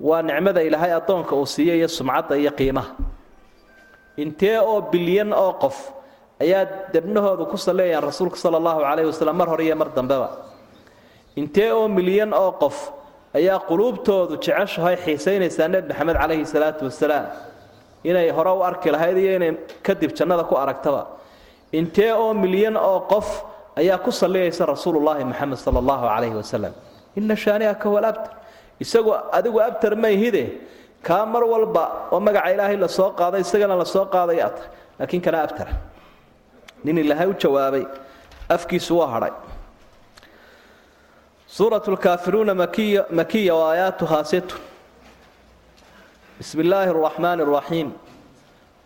[0.00, 2.92] waa nicmada ilaahay addoonka uu siiyo iyo sumcadda iyo qiimaha
[4.22, 5.76] intee oo bilyan oo qof.
[6.40, 10.28] Ayaa debnahoodu ku salleeyaan rasuulka sala allahu calayhi wasalam mar hore iyo mar dambeba
[11.36, 12.76] intee oo milyan oo qof
[13.38, 17.26] ayaa quluubtoodu jeceshahay xiisaynaysaa nebi maxamed calayhi salaatu wasalaam
[18.04, 19.52] inay hore u arki lahayd iyo inay
[19.86, 21.02] kadib jannada ku aragtaba.
[21.72, 23.28] Intee oo milyan oo qof
[23.80, 26.72] ayaa ku salliyaysa rasuulullaahi maxamed sala allahu calayhi wasalam
[27.18, 28.32] ina shaani'aka huwa alabtar
[28.84, 30.44] isagu adigu abtar mayhide
[31.06, 34.56] kaa mar walba oo magaca ilaahay la soo qaaday isagana la soo qaaday aad.
[34.56, 35.72] Tahay laakiin kana abtara
[36.84, 37.84] nin ilaahay u jawaabay
[38.56, 39.32] afkiisu waa hadhay
[41.50, 44.60] suurat lkaafiruuna makiya makiya wa aayaatuhaa situn
[46.38, 47.88] bismi illaahi araxmaani araxiim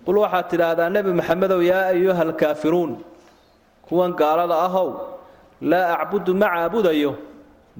[0.06, 2.92] qul waxaad tidhaahdaa nebi maxamedow yaa ayuha alkaafiruun
[3.86, 4.88] kuwan gaalada ahow
[5.70, 7.12] laa acbudu ma caabudayo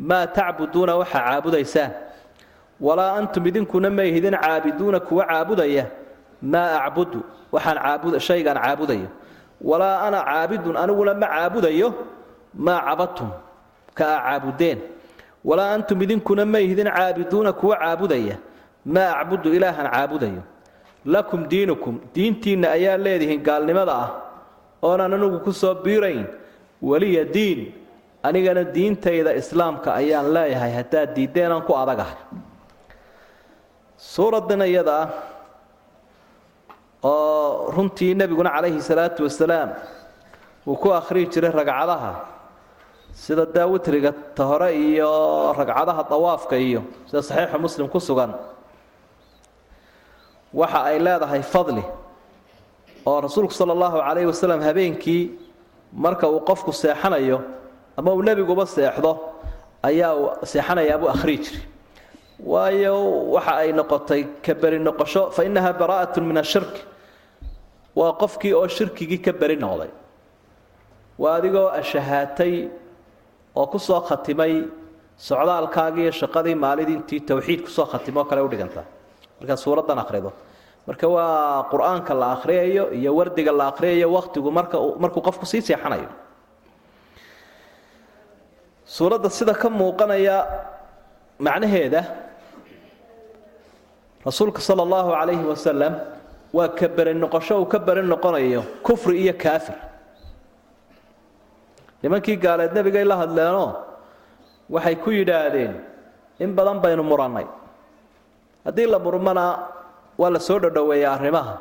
[0.08, 1.92] maa tacbuduuna waxaa caabudaysaan
[2.86, 5.84] walaa antum idinkuna ma ihidin caabiduuna kuwa caabudaya
[6.52, 7.20] maa acbudu
[7.52, 9.08] waxaan shaygaan caabudayo.
[9.68, 11.88] Walaa ana caabidun aniguna ma caabudayo
[12.64, 13.30] maa cabadtum
[13.98, 14.78] ka aa caabudeen.
[15.44, 18.36] Walaa antum idinkuna ma ihidin caabiduuna kuwa caabudaya.
[18.94, 20.42] Maa acbudu ilaahan caabudayo.
[21.04, 24.10] Lakum diinukum diintiinna ayaa leedihiin gaalnimada ah
[24.82, 26.26] oonaan anigu ku soo biirayn.
[26.82, 27.60] Weliya diin
[28.22, 32.16] anigana diintayda islaamka ayaan leeyahay haddaad diiddeenaan ku adagahay
[33.96, 35.08] suuraddan iyada ah
[37.04, 39.70] oo runtii nebiguna calayhi salaatu wasalaam
[40.66, 42.12] uu ku akhriyi jiray ragcadaha
[43.14, 45.10] sida daa witriga ta hore iyo
[45.58, 48.32] ragcadaha dawaafka iyo sida saxiixu muslim ku sugan
[50.54, 51.82] waxa ay leedahay fadli
[53.06, 55.22] oo rasuulku sala allahu calayhi wasalam habeenkii
[56.04, 57.38] marka uu qofku seexanayo
[57.98, 59.10] ama uu nebiguba seexdo
[59.88, 61.62] ayaa uu seexanayaabuu akhriyi jiray
[62.52, 62.94] waayo
[63.34, 66.72] waxa ay noqotay ka beri noqosho fa innaha bara'atun min ashirk
[67.98, 69.90] waa qofkii oo shirkigii ka beri noqday.
[71.18, 72.52] Waa adigoo ashahaatay
[73.56, 74.52] oo ku soo khatimay
[75.28, 78.84] socdaalkaagii iyo shaqadii maalidintii towxiid ku soo khatimoo kale u dhigantaa
[79.40, 80.30] markaa suuraddan akhrido.
[80.86, 86.08] Marka waa qur'aanka la akhriyayo iyo wardiga la akhriyayo wakhtigu marka markuu qofku sii seexanayo.
[88.84, 90.36] Suuradda sida ka muuqanaya
[91.38, 92.02] macnaheeda
[94.26, 95.94] rasuulka sala allahu calayhi wasalam
[96.52, 99.74] waa ka beri noqosho uu ka beri noqonayo kufri iyo kaafir
[102.04, 103.70] nimankii gaaleed nebigay la hadleenoo
[104.74, 105.72] waxay ku yidhaahdeen
[106.44, 107.46] in badan baynu murannay.
[108.64, 109.44] Haddii la murmana
[110.20, 111.54] waa la soo dhodhoweeya arrimaha.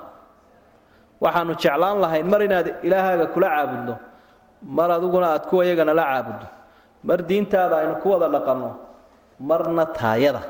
[1.24, 3.96] Waxaanu jeclaan lahayn mar inaad ilaahaaga kula caabudno
[4.78, 6.48] mar adiguna aad kuwa yagana la caabuddo
[7.08, 8.70] mar diintaada aynu ku wada dhaqanno
[9.40, 10.42] marna taayada.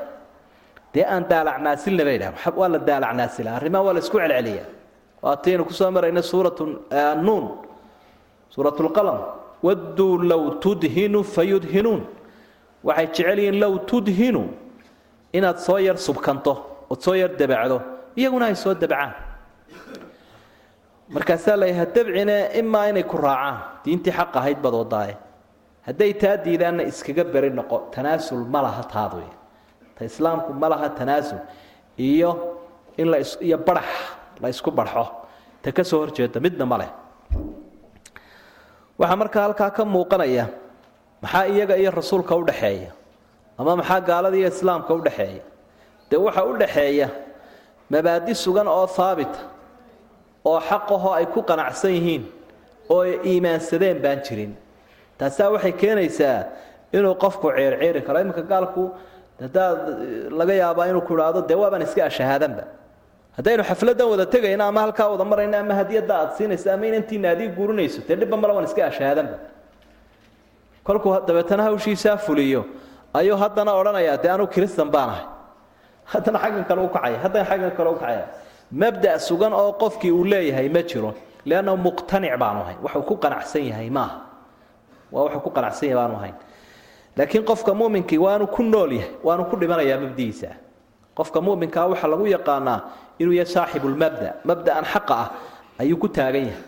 [0.94, 4.66] Dee aan daalacnaasilna bay dhaha waa la daalacnaasila arrimaha waa la isku celceliyaa.
[5.22, 7.44] Waataynu ku soo marayna suuratu annuun
[8.54, 8.78] suurat
[9.66, 12.02] wadduu low tudhinu fayudhinuun.
[12.86, 14.42] Waxay jecel yihiin low tudhinu
[15.36, 16.52] inaad soo yar subkanto
[16.90, 17.76] ood soo yar debacdo
[18.16, 19.12] iyaguna ay soo debcaan
[21.14, 23.56] markaasaa layaha dabcine imaa inay ku raacaan.
[23.84, 25.14] Diintii xaq ahayd baad wadaaye
[25.86, 29.28] hadday taa diidaanna iskaga beri noqo tanaasul ma laha taaduy
[29.96, 31.40] ta islaamku ma laha tanaasul.
[31.98, 32.30] Iyo
[33.00, 33.88] in la iyo barax
[34.42, 35.04] la isku barxo.
[35.62, 36.90] Ta ka soo horjeeda midna ma leh
[38.98, 40.46] waxaa markaa halkaa ka muuqanaya
[41.22, 42.90] maxaa iyaga iyo rasuulka u dhaxeeya?
[43.58, 45.42] Ama maxaa gaalada iyo islaamka u dhaxeeya?
[46.10, 47.08] Dee waxa u dhaxeeya
[47.90, 49.40] mabaadi sugan oo haabita
[50.44, 52.24] oo xaqahoo ay ku qanacsan yihiin
[52.90, 54.52] oo ay iimaansadeen baan jirin.
[55.18, 56.44] Taasaa waxay keenaysaa
[56.92, 58.18] inuu qofku ceerceeri karo.
[58.20, 58.82] Iminka gaalku
[59.40, 59.78] hadaad
[60.38, 62.64] laga yaabaa inuu ku idhaahdo dee waabaan iska ashahaadanba
[63.36, 67.48] haddaynu xafladan wada tegayno ama halkaa wada marayno ama hadiyadda aad siinayso ama inantiina adii
[67.56, 69.36] guurinayso dee dhibba male waan iska ashaadanba
[70.84, 72.64] kolkuu dabeetana hawshiisaa fuliyo.
[73.14, 75.24] Ayuu haddana odhanayaa dee anuu kiristan baan ahay.
[76.04, 78.24] Haddana xaggan kale u kacaya haddana xaggan kale u kacaya
[78.72, 81.14] mabda' sugan oo qofkii uu leeyahay ma jiro
[81.46, 84.16] leannahu muqtanic baanu ahayn waxuu ku qanacsan yahay maaha
[85.12, 86.34] waa wuxuu ku qanacsan yahay baanu ahayn.
[87.16, 90.50] Laakiin qofka muminkii waanu ku nool yahay waanu ku dhimanayaa mabdihiisa
[91.16, 92.78] qofka muminkaa waxaa lagu yaqaanaa
[93.20, 95.28] inuu yahay saaxibulmabda mabda'an xaqa ah
[95.82, 96.62] ayuu ku taagan yahay.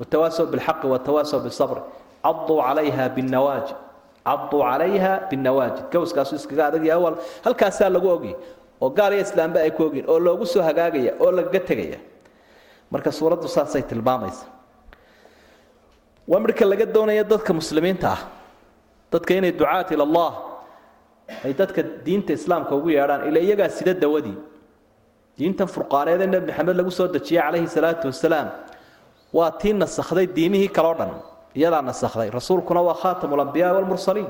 [0.00, 1.80] Watawaasaw bilxaqi watawaasaw bisabri
[2.24, 3.76] caduu calayha binnawaajid
[4.28, 7.14] caduu calayha binnawaajid gowskaasu iskaga adagya awal.
[7.44, 8.34] Halkaasaa lagu ogyay
[8.82, 11.12] oo gaal iyo islaamba ay ku ogyiin oo loogu soo hagaagaya.
[11.22, 11.98] Oo lagaga tegaya
[12.92, 14.44] marka suuraddu saasay tilmaamaysa
[16.28, 18.20] waa midhka laga doonaya dadka muslimiinta ah.
[19.12, 20.32] Dadka inay ducaat ila allah
[21.46, 24.36] ay dadka diinta islaamka ugu yeedhaan ila iyagaa sida dawadii
[25.38, 28.48] diintan furqaaneed ee nebi maxamed lagu soo dejiyey calayhi salaatu wasalaam
[29.36, 31.10] waa tii nasakhday diimihii kaleo dhan
[31.58, 34.28] iyadaa nasakhday rasuulkuna waa khaatamu lambiyaa walmursaliin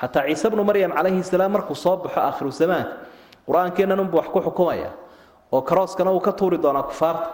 [0.00, 2.92] xataa ciise bnu maryam calayhi salaam markuu soo baxo aakhiru zamaanka
[3.46, 4.90] qur'aankeennan wax ku xukumaya
[5.52, 7.28] oo karooskana uu ka tuuri doonaa kufaarta.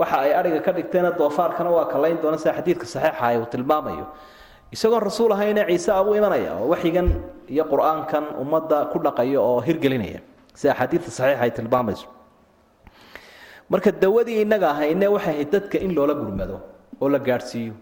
[0.00, 4.06] Waxa ay adhiga ka dhigteena doofaarkana waa kalayn doona sida xadiidka saxiixa uu tilmaamayo.
[4.72, 7.08] Isagoon rasuul ahayne ciise abuu imanaya oo waxyigan
[7.54, 10.20] iyo qur'aankan ummadda ku dhaqayo oo hirgelinaya.
[10.56, 12.06] Sida axaadiidta saxiixa ay tilmaamayso
[13.72, 16.56] marka dawadii innaga ahayne waxay ahayd dadka in loola gurmado
[17.02, 17.74] oo la gaadhsiiyo.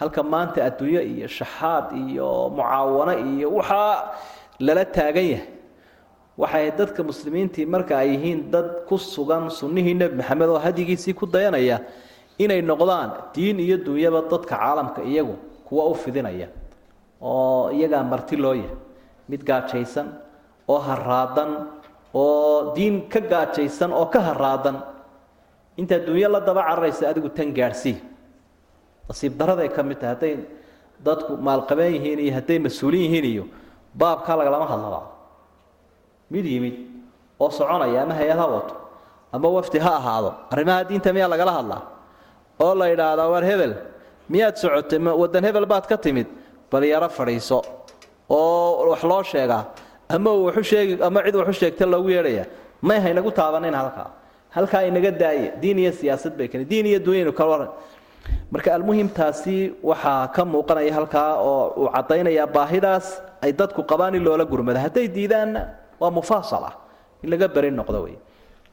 [0.00, 3.94] Halka maanta adduunyo iyo shaxaad iyo mucaawano iyo waxaa
[4.66, 5.48] lala taagan yahay.
[6.40, 11.14] Waxay ahayd dadka muslimiintii marka ay yihiin dad ku sugan sunnihii nebi maxamed oo hadyigiisii
[11.20, 11.78] ku dayanaya
[12.38, 15.34] inay noqdaan diin iyo dunyaba dadka caalamka iyagu
[15.66, 16.48] kuwa u fidinaya
[17.22, 18.76] oo iyagaa marti loo yahay.
[19.30, 20.08] Mid gaajaysan
[20.68, 21.50] oo haraadan
[22.14, 24.76] oo diin ka gaajaysan oo ka haraadan
[25.80, 27.96] intaa dunyo la daba cararaysa adigu tan gaadhsii
[29.08, 30.34] nasiib daraday ka mid tahay hadday
[31.06, 33.44] dadku maalqabeen yihiin iyo hadday mas'uuliin yihiin iyo
[34.00, 35.00] baabkaa lagalama hadlaba.
[36.32, 36.74] Mid yimid
[37.42, 38.74] oo soconaya ama hay'ad ha wato
[39.34, 41.82] ama wafdi ha ahaado arrimaha diinta miyaa lagala hadlaa?
[42.64, 43.72] Oo la yidhaahdaa war hebel
[44.32, 44.98] miyaad socotay?
[45.22, 46.26] Wadan hebel baad ka timid?
[46.70, 47.58] Bal yaro fadhiiso
[48.28, 49.62] oo wax loo sheegaa
[50.08, 52.44] ama waxu sheegi ama cid waxu sheegta loogu yeedhaya.
[52.82, 54.08] May haynagu taabanin halkaa
[54.56, 57.70] halkaa inaga daaya diin iyo siyaasad bay keen diin iyo dunyaynu kala waran.
[58.52, 59.56] Marka almuhimtaasi
[59.90, 63.06] waxaa ka muuqanaya halkaa oo uu caddaynayaa baahidaas
[63.44, 65.60] ay dadku qabaan in loola gurmado hadday diidaanna
[66.00, 66.70] waa mufaasala
[67.22, 68.16] in laga beri noqdo wey.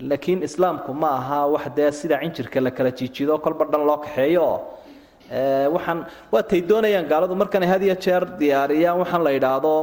[0.09, 4.45] Laakiin islaamku ma aha wax dee sida cinjirka la kala jiijido kolba dhan loo kaxeeyo.
[4.47, 5.99] Oo waxaan
[6.33, 9.73] waatay doonayaan gaaladu markanay had iyo jeer diyaariyaan waxaan la yidhaahdo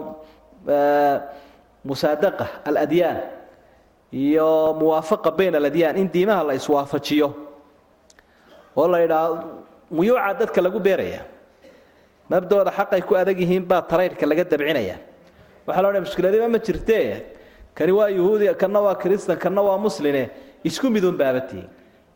[1.88, 3.18] musaadaqa aladyaan
[4.12, 7.28] iyo muwaafaqa bayn aladyaan in diimaha la iswaafajiyo.
[8.76, 9.44] Oo la yidhaahdo
[9.90, 11.22] muyuuca dadka lagu beeraya.
[12.30, 14.96] Mabdooda xaqay ku adag yihiin baa tarayrhka laga dabcinaya.
[15.66, 17.22] Waxaa loo dha mushkiladiba ma jirtee
[17.74, 20.30] kani waa yuhuudi kana waa kristan kana waa musline.
[20.64, 21.68] Isku midun baaba tihiin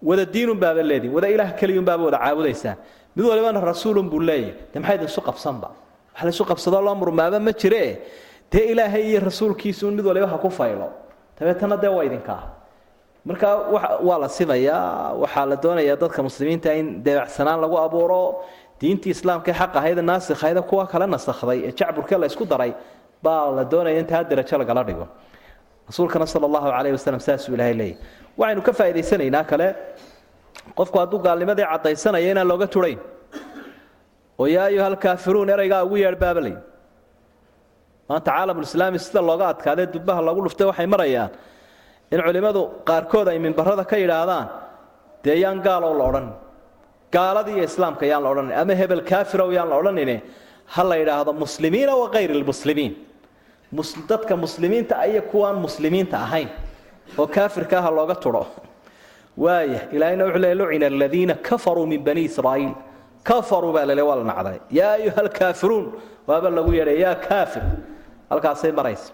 [0.03, 2.77] wada diinun baaba leedihin wada ilaah keliyun baaba wada caabudaysaan.
[3.17, 5.71] Mid walibana rasuulun buu leeyahy de maxay idinsu qabsanba?
[6.15, 7.39] Wax laysu qabsadoo loo murmaaba?
[7.41, 8.03] Ma jire
[8.51, 10.91] dee ilaahay iyo rasuulkiisuun mid waliba ha ku faylo
[11.39, 12.41] dabeetana dee waa idinkaa
[13.29, 13.49] marka
[14.09, 18.23] waa la simayaa waxaa la doonayaa dadka muslimiinta in deebacsanaan lagu abuuro
[18.81, 22.73] diintii islaamka ee xaq ahayd naasikhayd kuwa kale nasakhday ee jacburkee la isku daray
[23.25, 25.07] baa la doonaya in taa darajo lagala dhigo.
[25.89, 27.97] Rasuulkana sala allahu calayhi wasalam saasuu ilahay leeyahy
[28.41, 29.67] waxaynu ka faa'idaysanaynaa kale
[30.79, 32.99] qofku hadduu gaalnimadii caddaysanaya inaan looga turayn
[34.41, 36.55] oo yaa ayuha alkaafiruun eraygaa ugu yeedh baabalay
[38.09, 41.31] maanta caalamulislaami sida looga adkaadee dubbaha lagu dhuftay waxay marayaan
[42.15, 44.47] in culimmadu qaarkood ay mimbarada ka yidhaahdaan
[45.25, 46.27] dee yaan gaalow la odhan
[47.17, 50.17] gaaladii islaamka yaan la odhanin ama hebel kaafirow yaan la odhanine
[50.75, 52.93] ha la yidhaahdo muslimiina wa kayri lmuslimiin
[54.11, 56.49] dadka muslimiinta iyo kuwaan muslimiinta ahayn
[57.21, 58.45] oo kaafirka aha looga tudho
[59.45, 62.73] waaya ilaahayna wuxuu leey lucina aladiina kafaruu min bani israa'iil.
[63.29, 64.59] Kafaruu baa lale waa la nacday.
[64.79, 65.85] Yaa ayuha alkaafiruun
[66.29, 67.63] waaba lagu yeedhay yaa kaafir
[68.35, 69.13] halkaasay maraysa.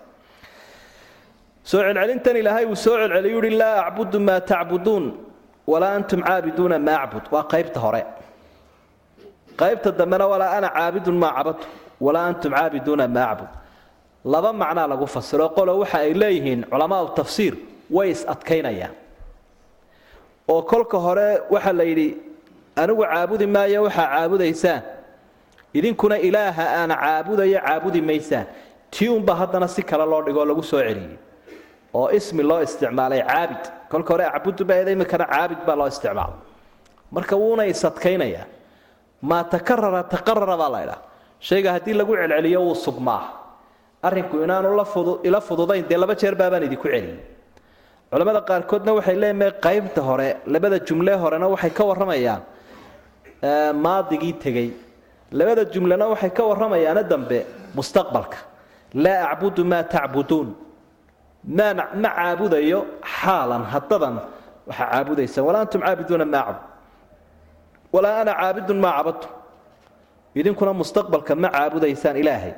[1.68, 5.04] Soo celcelintan ilaahay uu soo celceliyu uhi laa acbudu maa tacbuduun
[5.70, 7.24] walaa antum caabiduuna maa acbud.
[7.34, 8.02] Waa qaybta hore.
[9.60, 11.66] Qaybta dambena walaa ana caabidun maa cabadtu
[12.04, 13.50] walaa antum caabiduuna maa acbud.
[14.32, 17.54] Laba macnaa lagu fasiro qolo waxa ay leeyihiin culamaau tafsiir
[17.96, 18.94] way is adkaynayaan.
[20.52, 22.08] Oo kolka hore waxaa la yidhi
[22.82, 24.82] anigu caabudi maayo waxaa caabudaysaan.
[25.78, 28.46] Idinkuna ilaaha aan caabudayo caabudi maysaan
[29.00, 31.16] tii unba haddana si kale loo dhigoo lagu soo celiyey
[31.98, 33.62] oo ismi loo isticmaalay caabid.
[33.90, 36.36] Kolka hore acbudu baa imikana caabid baa loo isticmaala.
[37.14, 38.44] Marka wuuna isadkaynayaa
[39.22, 41.00] maa takarara taqarara baa la ydhaa
[41.48, 43.22] shayga haddii lagu celceliyo wuu sugmaa.
[44.06, 44.68] Arrinku inaanu
[45.28, 47.18] ila fududayn dee laba jeer baabaan idinku celiyey.
[48.10, 52.42] Culamada qaarkoodna waxay leeyihiin qaybta hore labada jumle horena waxay ka warramayaan
[53.84, 54.68] maadigii tegey.
[55.32, 57.38] Labada jumlena waxay ka warramayaana dambe
[57.76, 58.38] mustaqbalka
[58.94, 60.48] laa acbudu maa tacbuduun
[61.58, 62.80] maa ma caabudayo
[63.20, 64.16] xaalan haddadan
[64.68, 66.62] waxaa caabudaysa walaa antum caabiduuna maa cabud
[67.94, 69.30] walaa ana caabidun maa cabadtum
[70.38, 72.52] idinkuna mustaqbalka ma caabudaysaan ilaahay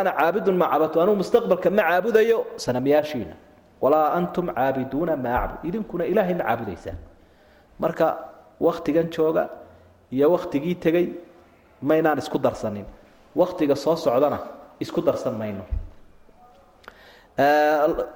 [0.00, 3.34] ana caabidun maa cabadtu anugu mustaqbalka ma caabudayo sanamyaashiina
[3.82, 6.98] walaa antum caabiduuna maa acbud idinkuna ilaahay ma caabudaysaan
[7.82, 8.06] marka
[8.66, 9.44] wakhtigan jooga
[10.14, 11.06] iyo wakhtigii tegey
[11.88, 12.86] maynaan isku darsanin
[13.40, 14.38] wakhtiga soo socdana
[14.80, 15.64] isku darsan mayno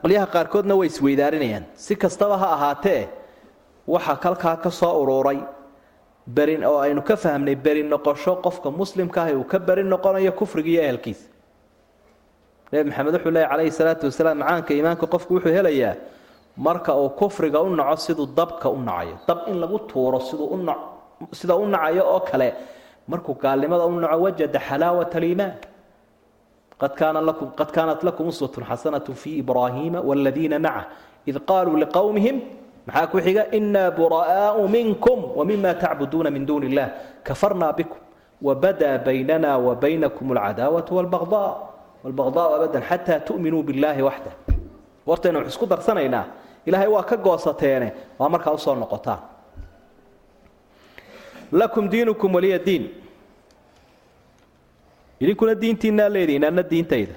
[0.03, 3.09] qolyaha qaarkoodna way isweydaarinayaan si kastaba ha ahaatee
[3.87, 5.39] waxaa kalkaa ka soo uruuray
[6.37, 10.69] berin oo aynu ka fahmnay beri noqosho qofka muslimka ah uu ka beri noqonayo kufriga
[10.71, 11.27] iyo ehelkiisa.
[12.73, 15.95] Nebi maxamed wuxuu leeya calayhi salaatu wasalaam macaanka iimaanka qofku wuxuu helayaa
[16.57, 19.17] marka uu kufriga u naco siduu dabka u nacayo.
[19.29, 20.59] Dab in lagu tuuro siduu u
[21.33, 22.49] sida u nacayo oo kale
[23.09, 25.53] markuu gaalnimada u naco wajada xalaawat aliimaan
[26.81, 30.85] qad kaanat lakum uswatun xasanatu fii ibraahiima waaladiina macah
[31.27, 32.37] id qaaluu liqowmihim
[32.87, 36.89] maxaa ku xiga inaa buraa'aau minkum wmima tacbuduuna min duuni illah
[37.27, 37.99] kafarnaa bikum
[38.43, 41.51] wabadaa baynana wa baynakum alcadaawatu walbaqdaa
[42.05, 44.35] walbaqdaau abadan xataa tu'minuu billaahi waxdah
[45.09, 46.25] wartaynu isku darsanaynaa
[46.67, 49.19] ilaahay waa ka goosateene waa markaa u soo noqotaan
[51.53, 52.85] lakum diinukum waliya diin
[55.23, 57.15] idinkuna diintiinaa leedihiin anna diintayda.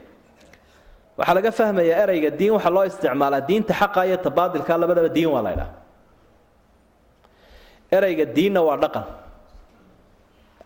[1.18, 5.43] Waxaa laga fahmayaa ereyga diin waxaa loo isticmaalaa diinta xaqa iyo tabaadilka labadaba diin waa
[5.45, 5.74] la ydhaha
[7.97, 9.06] ereyga diinna waa dhaqan.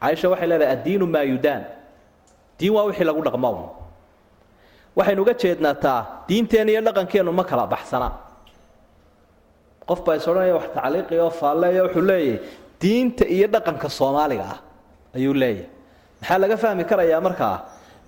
[0.02, 1.64] Caaisha waxay leedahay addiinu maa yudaan
[2.60, 3.50] diin waa wixii lagu dhaqmo
[4.98, 8.10] waxaynu uga jeednaa taa diinteenna iyo dhaqankeennu ma kala baxsana.
[9.90, 12.40] Qof baa is odhanaya wax tacliiqi oo faalleeya wuxuu leeyahay
[12.82, 14.60] diinta iyo dhaqanka soomaaliga ah
[15.18, 15.68] ayuu leeyahay
[16.26, 17.58] maxaa laga fahmi karayaa markaa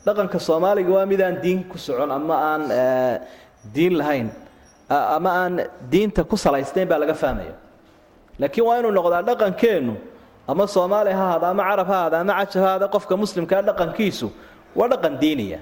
[0.05, 2.63] dhaqanka soomaaliga waa midaan diin ku socon ama aan
[3.75, 4.27] diin lahayn
[4.89, 5.53] ama aan
[5.91, 7.53] diinta ku salaysnayn baa laga fahmaya
[8.41, 9.93] laakiin waa inuu noqdaa dhaqankeennu
[10.47, 14.27] ama soomaali ha ahaada ama carab ha ahaada ama cajab ha ahaada qofka muslimkaa dhaqankiisu
[14.77, 15.59] waa dhaqan diiniya.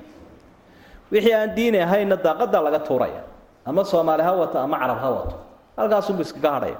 [1.12, 3.22] Wixii aan diini ahaynna daaqadaa laga tuuraya
[3.66, 5.36] ama soomaali ha wato ama carab ha wato.
[5.78, 6.78] Halkaasunbu iskaga hadhaya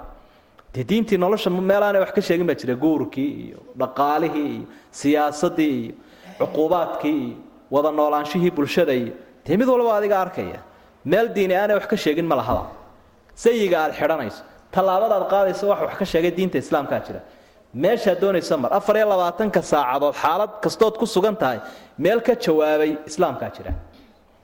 [0.76, 4.66] dee diintii nolosha meelaanay wax ka sheegin baa jira guurkii iyo dhaqaalihii iyo
[5.00, 5.94] siyaasadii iyo
[6.40, 7.36] cuquubaadkii iyo
[7.74, 9.14] wada noolaanshihii bulshada iyo
[9.46, 10.60] dee mid walba adiga arkaya.
[11.12, 12.64] Meel diini aanay wax ka sheegin ma lahaba
[13.44, 14.42] sayiga aad xidhanayso
[14.76, 17.22] tallaabadaad qaadayso wax wax ka sheegay diinta islaamkaa jira.
[17.84, 18.70] Meeshaad doonayso mar.
[18.80, 21.60] Afar iyo labaatanka saacadood xaalad kastood ku sugan tahay
[22.04, 23.72] meel ka jawaabay islaamkaa jira.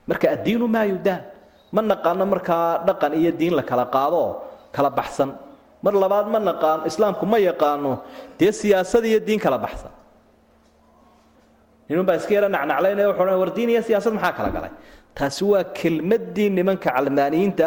[0.09, 1.21] Marka addiinu maa yudaan
[1.75, 4.23] ma naqaano markaa dhaqan iyo diin la kala qaado
[4.75, 5.29] kala baxsan
[5.83, 7.91] mar labaad ma naqaano islaamku ma yaqaano
[8.39, 9.91] dee siyaasad iyo diin kala baxsan
[11.89, 14.71] ninunbaa iska yara nacnaclaynaya wuxuu odhan war diin iyo siyaasad maxaa kala galay?
[15.17, 17.65] Taasi waa kelmaddii nimanka calmaaniyiinta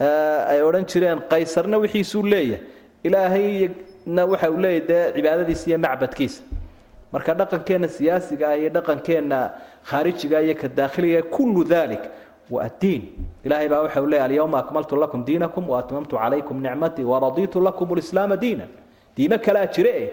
[0.00, 1.18] ah ay odhan jireen.
[1.30, 2.60] Qaysarna wixiisuu leeyahay
[3.06, 6.40] ilaahayna waxa uu leeyahy dee cibaadadiisa iyo macbadkiisa.
[7.12, 9.38] Marka dhaqankeenna siyaasiga ah iyo dhaqankeenna
[9.90, 12.02] khaarijiga iyo ka daakhiliga kullu dalik
[12.66, 13.02] addiin
[13.44, 18.68] ilahay baa waxa leeyahy alyawma akmaltu lakum diinakum waatmamtu calaykum nicmatii waraditu lakum lislaama diinan
[19.16, 20.12] diimo kalea jire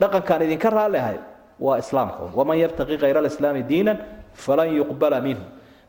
[0.00, 1.18] dhaqankaan idinka raalliahay
[1.60, 3.98] waa islaamka waman yabtaqi kayra alislaami diinan
[4.34, 5.44] falan yuqbala minhu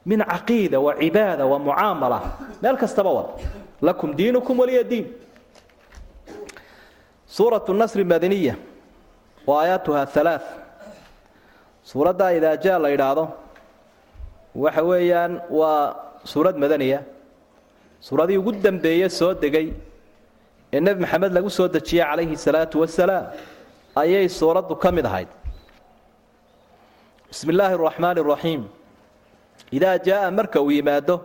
[0.05, 2.19] min caqiida wa cibaada wa mucaamala
[2.61, 3.33] meel kastaba wada
[3.81, 5.05] lakum diinukum waliya diin
[7.27, 8.55] suuratu nasri madaniya
[9.47, 10.39] wa aayaatuha halaa
[11.83, 13.23] suuraddaa idaa jaa la yidhaahdo
[14.55, 17.01] waxa weeyaan waa suurad madaniya.
[18.01, 19.73] Suuradii ugu dambeeye soo degay
[20.73, 23.25] ee nebi maxamed lagu soo dejiyey calayhi salaatu wasalaam
[23.95, 25.27] ayay suuraddu ka mid ahayd.
[27.29, 28.63] Bismi illaahi araxmaani araxiim
[29.77, 31.15] idaa jaaa marka uu yimaado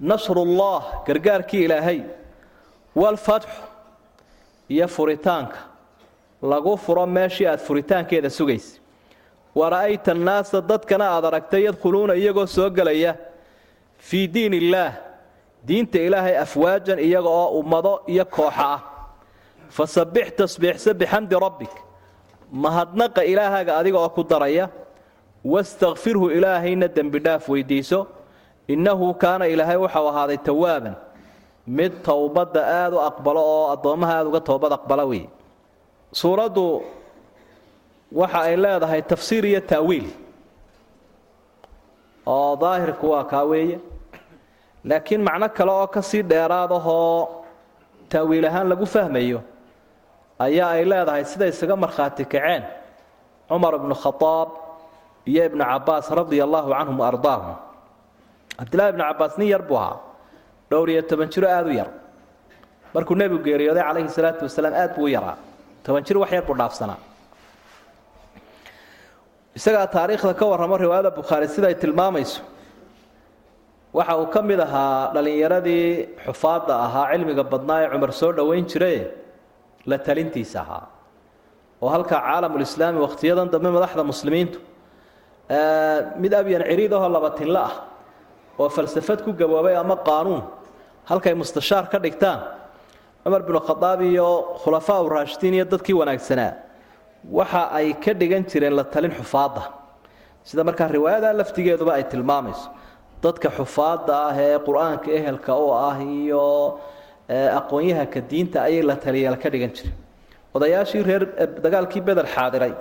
[0.00, 2.00] nasrullah gargaarkii ilaahay
[3.00, 3.60] waalfatxu
[4.74, 5.58] iyo furitaanka.
[6.42, 8.80] Lagu furo meeshii aad furitaankeeda sugaysa
[9.60, 13.12] wara'ayta annaasa dadkana aad aragtay yadkhuluuna iyagoo soo gelaya
[14.08, 14.92] fii diin illaah
[15.68, 18.80] diinta ilaahay afwaajan iyaga oo ummado iyo kooxa ah
[19.76, 21.72] fasabbix tasbiixsa bixamdi rabbik
[22.64, 24.64] mahadnaqa ilaahaaga adiga oo ku daraya
[25.52, 28.00] wastakfirhu ilaahayna dembi dhaaf weydiiso
[28.74, 30.94] innahu kaana ilaahay waxau ahaaday tawaaban
[31.78, 35.24] mid towbadda aada u aqbalo oo addoommaha aada uga toobad aqbala wey
[36.20, 36.64] suuraddu
[38.20, 40.06] waxa ay leedahay tafsiir iyo taawiil
[42.26, 43.78] oo daahirku waa kaa weeye.
[44.84, 47.44] Laakiin macno kale oo ka sii dheeraadahoo
[48.12, 49.40] taawiil ahaan lagu fahmayo
[50.38, 52.62] ayaa ay leedahay sida isaga markhaati kaceen.
[53.48, 54.48] Cumar ibnu khadaab
[55.30, 57.54] iyo ibnu cabbaas radia allaahu canhum wa ardaahum.
[58.58, 59.96] Cabdillahi ibnu cabbaas nin yar buu ahaa.
[60.70, 61.90] Dhowr iyo toban jiro aada u yar.
[62.94, 65.36] Markuu nebigu geeriyooday calayhi salaatu wasalaam aad buu u yaraa.
[65.84, 66.98] Toban jir wax yar buu dhaafsanaa
[69.58, 72.40] isagaa taariikhda ka warramo riwaayada bukhaari siday tilmaamayso.
[73.92, 75.86] Waxa uu ka mid ahaa dhallinyaradii
[76.26, 79.02] xufaadda ahaa cilmiga badnaa ee cumar soo dhoweyn jiraye
[79.90, 80.84] la talintiisa ahaa.
[81.82, 84.58] Oo halkaa caalamulislaami wakhtiyadan dambe madaxda muslimiintu
[86.22, 87.74] mid abyan ciriid ahoo labatinla ah
[88.60, 90.42] oo falsafad ku gaboobay ama qaanuun
[91.10, 92.40] halkay mustashaar ka dhigtaan
[93.24, 94.28] cumar binu khadaab iyo
[94.64, 96.50] khulafaa u raashidiin iyo dadkii wanaagsanaa
[97.30, 99.62] waxa ay ka dhigan jireen la talin xufaadda.
[100.44, 102.68] Sida markaa riwaayada laftigeeduba ay tilmaamayso
[103.22, 106.44] dadka xufaadda ah ee qur'aanka ehelka u ah iyo
[107.58, 109.94] aqoon-yahanka diinta ayay la taliyaal ka dhigan jireen.
[110.54, 111.22] Odayaashii reer
[111.64, 112.74] dagaalkii beder xaadiray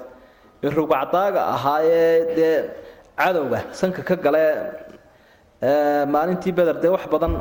[0.64, 2.56] ee rugacdaaga ahaa ee dee
[3.20, 4.46] cadowga sanka ka gale
[6.14, 7.34] maalintii beder dee wax badan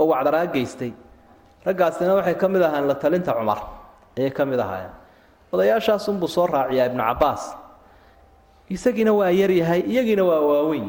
[0.00, 0.92] oo wacdaraa geystay.
[1.66, 3.60] Raggaasina waxay ka mid ahaan la talinta cumar
[4.18, 4.92] ayay ka mid ahaayeen
[5.52, 7.42] odayaashaasunbuu soo raaciyaa ibnu cabbaas.
[8.74, 10.88] Isagiina waa yaryahay iyagiina waa waaweyn.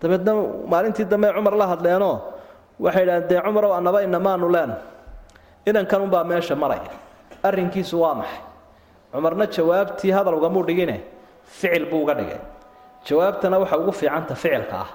[0.00, 0.32] Dabeedna
[0.70, 2.14] maalintii dambe cumar la hadleenoo
[2.80, 4.72] waxay idhahdeen dee cumarow annaba inamaanu leen.
[5.66, 6.90] Inankan unbaa meesha maraya.
[7.42, 8.40] Arrinkiisu waa maxay?
[9.12, 11.00] Cumarna jawaabtii hadalgamuu dhigine
[11.44, 12.40] ficil buu uga dhigay.
[13.08, 14.88] Jawaabtana waxa ugu fiicanta ficilka ah.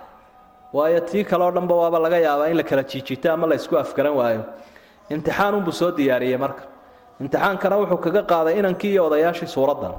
[0.73, 4.13] Waayo tii kaleoo dhanba waaba laga yaabaa in la kala jiijito ama la ysku afgaran
[4.13, 4.43] waayo.
[5.09, 6.63] Imtixaanunbuu soo diyaariyey marka
[7.21, 9.93] imtixaankana wuxuu kaga qaaday inankii iyo odayaashii suuraddan.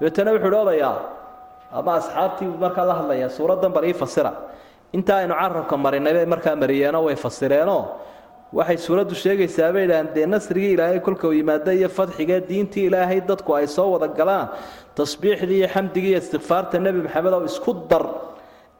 [0.00, 0.96] Dabeetana wuxuu hi odayaa
[1.78, 4.32] ama asxaabtii buu la hadlayaa suuraddan bar ii fasira.
[4.96, 7.82] Intaa aynu carabka marinay bay markaa mariyeenoo way fasireenoo.
[8.58, 13.20] Waxay suuraddu sheegaysaa bay idhaaheen dee nasrigii ilaahay kolka uu yimaada iyo fadxiga diintii ilaahay
[13.20, 14.48] dadku ay soo wada galaan
[14.94, 18.04] tasbiixdii iyo xamdigii iyo istikfaarta nebi maxamed oo isku dar.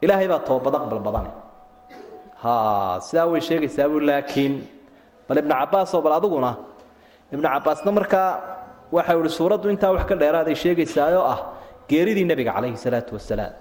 [0.01, 1.31] Ilaahay baa toobad aqbal badane
[2.43, 2.55] ha
[3.07, 4.53] sidaa way sheegaysaa buu laakiin.
[5.27, 6.51] Bal ibnu cabbaasoo bal adiguna
[7.33, 8.29] ibnu cabbaasna markaa
[8.95, 11.39] waxau ihi suuraddu intaa wax ka dheeraaday sheegaysaa oo ah
[11.89, 13.53] geeridii nebiga calayhi salaatu wasalaam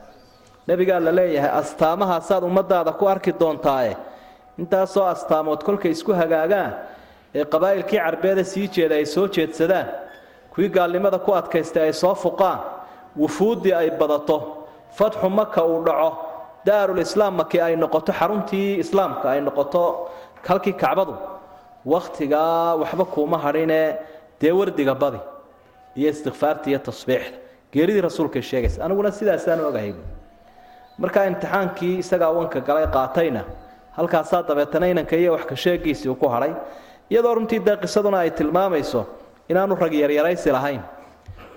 [0.68, 3.92] nebigaa la leeyahay astaamahaasaad ummadaada ku arki doontaaye
[4.62, 6.70] intaasoo astaamood kolkay isku hagaagaan
[7.38, 9.86] ee qabaa'ilkii carbeeda sii jeeda ay soo jeedsadaan
[10.52, 12.58] kuwii gaalnimada ku adkaystay ay soo fuqaan
[13.20, 14.36] wufuuddii ay badato
[14.98, 16.10] fatxu maka uu dhaco
[16.66, 19.82] daarulislaam maki ay noqoto xaruntii islaamka ay noqoto
[20.48, 21.14] halkii kacbadu
[21.86, 23.96] wakhtigaa waxba kuuma hadhine
[24.40, 25.18] dee wardiga badi
[25.96, 27.36] iyo istikfaarta iyo tasbiixda.
[27.72, 29.92] Geeridii rasuulkay sheegaysa aniguna sidaasaan ogahay
[30.98, 33.42] markaa imtixaankii isagaa wanka galay qaatayna
[33.96, 36.52] halkaasaa dabeetana inanka iyo wax sheegiisii uu ku hadhay
[37.10, 39.06] iyadoo runtii dee qisaduna ay tilmaamayso
[39.48, 40.80] inaanu rag yaryaraysi lahayn.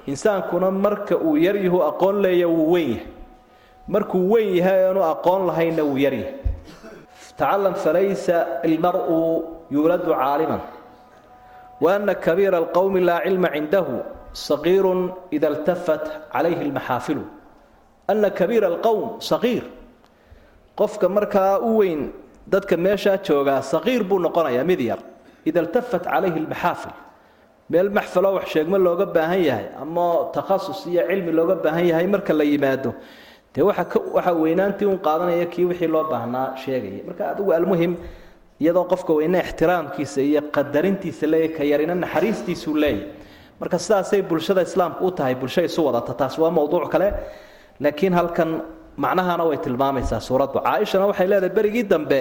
[0.08, 3.06] Insaankuna marka uu yaryahu aqoon leeya wuu weyn yahay.
[3.88, 6.34] Markuu weyn yahay aanu aqoon lahaynna wuu yaryahay
[7.38, 9.18] tacalam falaysa ilmar'u
[9.74, 10.62] yuuladu caaliman
[11.84, 13.96] waana kabiira alqowmi laa cilma cindahu
[14.48, 15.02] saqiirun
[15.36, 16.04] ida iltafat
[16.34, 17.24] calayhi lmaxaafilu
[18.12, 19.64] ana kabiira alqowm saqiir
[20.80, 22.02] qofka markaa u weyn
[22.54, 25.00] dadka meeshaa joogaa saqiir buu noqonayaa mid yar
[25.50, 26.96] ida iltafat calayhi lmaxaafil
[27.72, 30.06] meel maxfaloo wax sheegmo looga baahan yahay ama
[30.36, 32.92] takhasus iyo cilmi looga baahan yahay marka la yimaado.
[33.54, 37.02] Dee waxa weynaantii un qaadanaya kii wixii loo baahnaa sheegaya.
[37.08, 37.94] Marka adigu almuhim
[38.62, 43.04] iyadoo qofka weyne ixtiraamkiisa iyo qadarintiisa leeyahy ka yarina naxariistiisuu leeyahy
[43.60, 47.10] marka sidaasay bulshada islaamku u tahay bulsho isu wadata taas waa mowduuc kale.
[47.84, 48.50] Laakiin halkan
[49.04, 50.58] macnahana way tilmaamaysaa suuraddu.
[50.66, 52.20] Caaishana waxay leedahay berigii dambe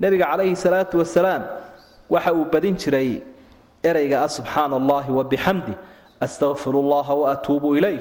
[0.00, 1.42] nebiga calayhi salaatu wasalaam
[2.14, 3.10] waxa uu badin jiray
[3.88, 5.72] ereyga ah subxaana allahi wabixamdi
[6.24, 8.00] astaqfiru llaha waatuubu ilayh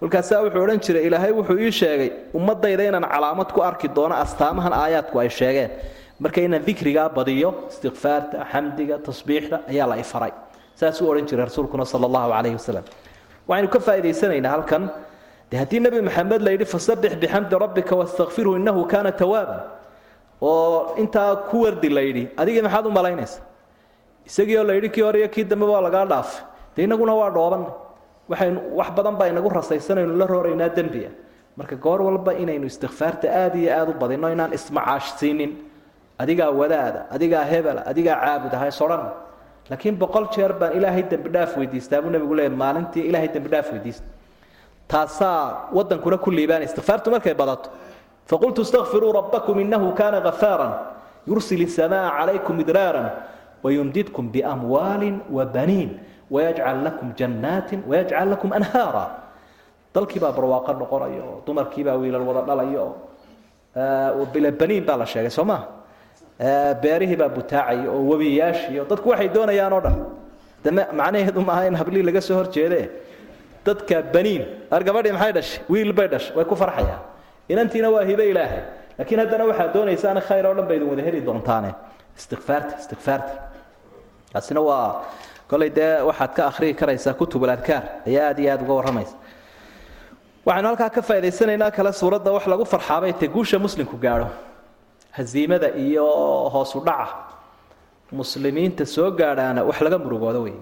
[0.00, 4.72] kolkaasaa wuxuu odhan jiray ilaahay wuxuu ii sheegay ummadayda inaan calaamad ku arki doono astaamahan
[4.82, 5.70] aayaadku ay sheegeen
[6.22, 10.32] marka inaan dikrigaa badiyo istikfaarta xamdiga tasbiixda ayaa la ifaray.
[10.78, 12.84] Saasuu odhan jiray rasuulkuna sala allahu calayhi wasalam
[13.48, 14.82] waxaynu ka faa'idaysanaynaa halkan
[15.50, 19.60] de haddii nebi maxamed la yidhi fasabbix bixamdi rabbika wastakfirhu innahu kaana tawaaban
[20.42, 23.40] oo intaa ku wardi la yidhi adigii maxaad u malaynaysa
[24.28, 26.42] isagii oo la yidhi kii hore iyo kii dambe waa lagaa dhaafay
[26.76, 27.64] dee innaguna waa dhooban.
[28.28, 31.08] Waxaynu wax badan baa inagu rasaysanaynu la rooraynaa dembiga.
[31.56, 35.50] Marka goor walba inaynu istikfaarta aad iyo aad u badinno inaan ismacaashsiinin
[36.18, 39.02] adigaa wadaada adigaa hebela adigaa caabud ahays odhan
[39.70, 43.68] laakiin boqol jeer baan ilaahay dembi dhaaf weydiistaa buu nabigu leeyahy maalintii ilaahay dembi dhaaf
[43.72, 44.06] weydiista
[44.88, 47.68] taasaa wadankuna ku liibaan istikfaartu markay badato.
[48.28, 50.72] Faqultu istakfiruu rabbakum inahu kana gafaaran
[51.28, 53.08] yursil isamaa calaykum idraaran
[53.64, 55.90] wayumdidkum biamwaalin wabaniin
[56.30, 59.04] wayajcal lakum jannaatin wayajcal lakum anhaara.
[59.94, 62.84] Dalkiibaa barwaaqo noqonaya dumarkiibaa wiilal wada dhalaya
[64.32, 65.62] bilabaniin baa la sheegay soo maa
[66.82, 69.96] beerihiibaa butaacaya oo webiyaashiiyo dadku waxay doonayaan oo dhan.
[70.98, 72.90] Macnaheedu maaha in hablii laga soo horjeede.
[73.66, 75.60] Dadka baniin gabadhii maxay dhashay?
[75.68, 77.00] Wiil bay dhashay way ku farxayaan.
[77.48, 78.62] Inantiina waa hibe ilaahay.
[78.98, 81.74] Laakiin haddana waxaad doonaysaan khayr oo dhan ba wada heli doontaane.
[82.18, 83.32] Istikfaarta istikfaarta
[84.32, 85.02] taasina waa
[85.50, 87.82] kolay dee waxaad ka akhriyi karaysaa kutubul adkaar.
[88.06, 89.16] Ayaa aad iyo aad uga warramaysa.
[90.46, 94.28] Waxaynu halkaa ka faa'idaysanaynaa kale suuradda wax lagu farxaabay te guusha muslimku gaadho
[95.18, 96.06] haziimada iyo
[96.54, 97.08] hoosu dhaca.
[98.12, 100.56] Muslimiinta soo gaadhaana wax laga murugoodo wey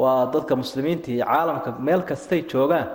[0.00, 2.88] waa dadka muslimiinta caalamka meel kastay joogaan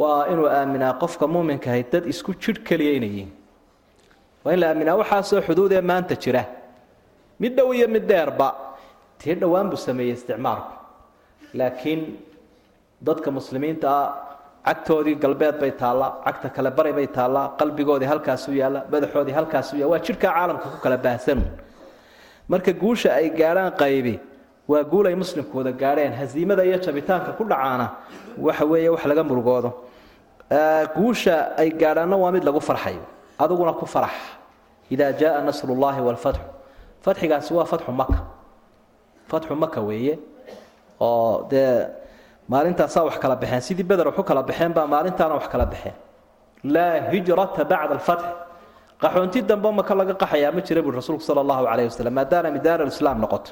[0.00, 3.30] waa inuu aaminaa qofka muuminkahay dad isku jidh keliya inay yihiin.
[4.44, 6.42] Waa in la aaminaa waxaasoo xuduud ee maanta jira.
[7.40, 8.48] Mid dhow iyo mid dheerba
[9.18, 10.72] tii dhowaan buu sameeyey isticmaalku.
[11.58, 12.00] Laakiin
[13.06, 14.08] dadka muslimiinta ah
[14.66, 19.92] cagtoodii galbeed bay taallaa cagta kale bari bay taallaa qalbigoodii halkaasu yaalla madaxoodii halkaasu yaalla
[19.92, 21.40] waa jidhkaa caalamka ku kala baahsan.
[22.48, 24.14] Marka guusha ay gaadhaan qaybi
[24.68, 27.86] waa guul ay muslimku gaadheen haziimada iyo jabitaanka ku dhacaana
[28.38, 29.70] waxa weeye wax laga murugoodo
[30.96, 33.02] guusha ay gaadhaanna waa mid lagu farxayo
[33.38, 34.14] aduguna ku farax
[34.90, 36.42] idaa jaaa nasru llahi waalfatxu
[37.04, 38.18] fatxigaasi waa fatxu maka
[39.30, 40.18] fatxu maka weeye
[41.00, 41.86] oo dee
[42.52, 45.94] maalintaasaa wax kala baxeen sidii beder waxu kala baxeen baa maalintaana wax kala baxeen.
[46.74, 48.22] Laa hijrata bacda alfatx
[49.02, 52.84] qaxoonti dambe maka laga qaxayaa ma jira buui rasuulku sala allahu calayh wasalam maadaana midaara
[52.90, 53.50] lislaam noqoto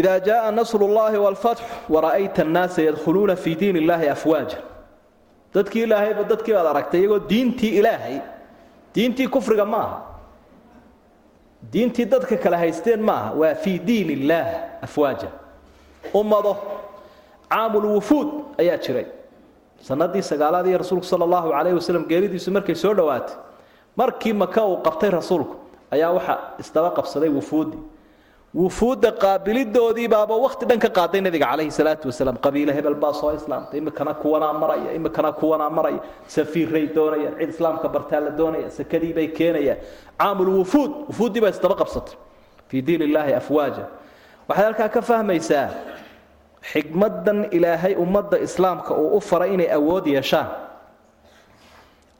[0.00, 4.58] idaa jaaa nasru llahi walfatxu wara'ayta annaasa yadkhuluuna fii diin illaahi afwaaja
[5.54, 8.16] dadkii ilaahayba dadkii baad aragtay iyagoo diintii ilaahay
[8.94, 9.96] diintii kufriga maaha
[11.72, 14.48] diintii dadka kala haysteen maaha waa fii diin illaah
[14.86, 15.28] afwaaja
[16.12, 16.56] ummado
[17.50, 18.28] caamul wufuud
[18.58, 19.06] ayaa jiray.
[19.82, 23.36] Sanadii sagaalaadii rasuulku sala allahu calayhi wasalam geeridiisu markay soo dhowaatay
[23.96, 25.54] markii maka uu qabtay rasuulku
[25.94, 27.78] ayaa waxa isdaba qabsaday wufuudi
[28.54, 32.36] wufuudda qaabilidoodii baaba wakti dhan ka qaaday nabiga calayhi salaatu wasalaam.
[32.44, 36.00] Qabiile hebel baa soo islaamtay imikana kuwanaa maraya imikana kuwanaa maraya.
[36.26, 39.78] Safiiray doonayaan cid islaamka bartaa la doonaya sakadii bay keenayaan
[40.18, 42.14] caamul wufuud wufuuddii baa isdaba qabsatay.
[42.68, 43.84] Fii diin illaahi afwaaja
[44.48, 45.68] waxaad halkaa ka fahmaysaa
[46.72, 50.48] xigmadan ilaahay ummadda islaamka uu u faray inay awood yeeshaan.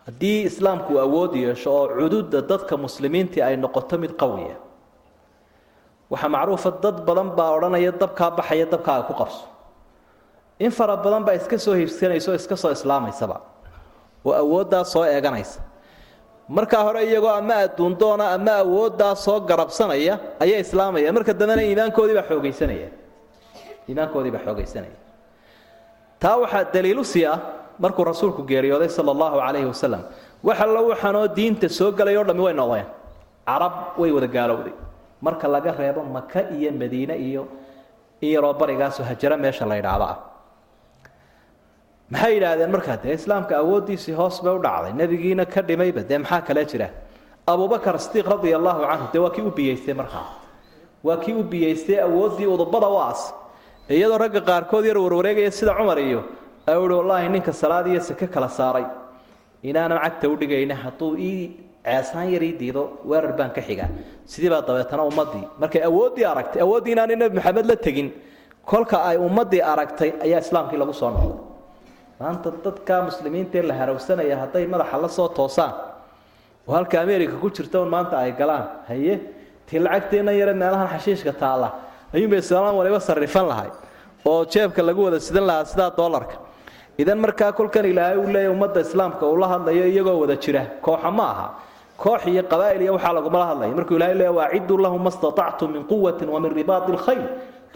[0.06, 4.56] Haddii islaamku uu awood yeesho oo cududa dadka muslimiintii ay noqoto mid qawiya
[6.12, 9.44] waxaa macruufa dad badan baa odhanaya dabkaa baxaya dabkaaga ku qabso.
[10.58, 13.36] In fara badan baa iska soo hiibsanaysa oo iska soo islaamaysaba
[14.24, 15.60] oo awooddaa soo eeganaysa
[16.48, 22.26] markaa hore iyagoo ama adduundoona ama awooddaa soo garabsanaya ayay islaamayaan marka dambena iimaankoodii baa
[22.30, 22.88] xoogaysanaya
[23.88, 24.96] iimaankoodii baa xoogaysanaya
[26.22, 27.38] taa waxaa daliilu sii ah
[27.78, 30.02] markuu rasuulku geeriyooday sala allahu calayhi wasalam
[30.46, 32.86] wax allo waxaanoo diinta soo galay oo dhammi way noqdeen.
[33.48, 34.72] Carab way wada gaalowday.
[35.24, 37.42] Marka laga reebo maka iyo madiine iyo
[38.20, 40.16] in yaroo barigaasoo hajaro meesha la yidhaahdo ah
[42.12, 44.92] maxay yidhaahdeen markaa dee islaamka awooddiisii hoos bay u dhacday?
[45.00, 46.88] Nebigiina ka dhimayba dee maxaa kale jira?
[47.46, 50.26] Abubakar sidiiq radia allahu canhu dee waa kii u biyeystay markaa.
[51.06, 52.98] Waa kii u biyeystay awooddii udubada u
[53.88, 56.24] iyadoo ragga qaarkood yar warwareegaya sida cumar iyo
[56.88, 58.84] ihi wallaahi ninka salaad iyo seke kala saaray.
[59.62, 61.50] Inaanan cagta u dhigayna hadduu ii
[61.84, 63.88] ceesaan yar ii diido weerar baan ka xigaa.
[64.24, 65.44] Sidii baa dabeetana ummaddii.
[65.60, 68.08] Markay awooddii aragtay awooddii inaanay nebi maxamed la tegin
[68.64, 71.53] kolka ay ummaddii aragtay ayaa islaamkii lagu soo noqday
[72.20, 75.72] maanta dadka muslimiinta la harawsanaya hadday madaxa la soo toosaan.
[76.68, 78.66] Oo halka america ku jirta un maanta ay galaan.
[78.88, 79.20] Haye
[79.66, 79.78] tii
[80.38, 81.72] yare meelahan xashiishka taalla.
[82.14, 83.70] Ayuunbay islaam waliba sarrifan lahay
[84.24, 86.36] oo jeebka lagu wada sidan lahaa sidaa doolarka
[86.98, 90.62] idan markaa kolkan ilaahay uu leeyahy ummadda islaamka uu la hadlayo iyagoo wada jira.
[90.80, 91.48] Kooxa ma aha.
[91.96, 95.84] Koox iyo qabaa'il iyo waxaa lagumala hadlaya markuu ilahay leeyahy waaciduu lahum ma statactum min
[95.84, 97.22] quwatin wa min ribaati alkhayl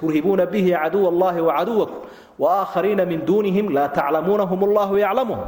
[0.00, 1.98] turhibuuna bihi caduwa allahi wacaduwakum
[2.42, 5.46] waaaakhariina min duunihim laa taclamuunahum allahu yaclamuhum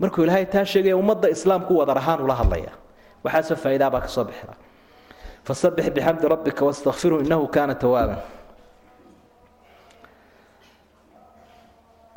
[0.00, 2.72] markuu ilaahay taa sheegaya ummadda islaamku wadar ahaan ula hadlaya
[3.24, 4.54] waxaasoo faa'iidaabaa ka soo bixira
[5.48, 8.18] fasabbix bixamdi rabbika wastakfirhu innahu kaana tawaaban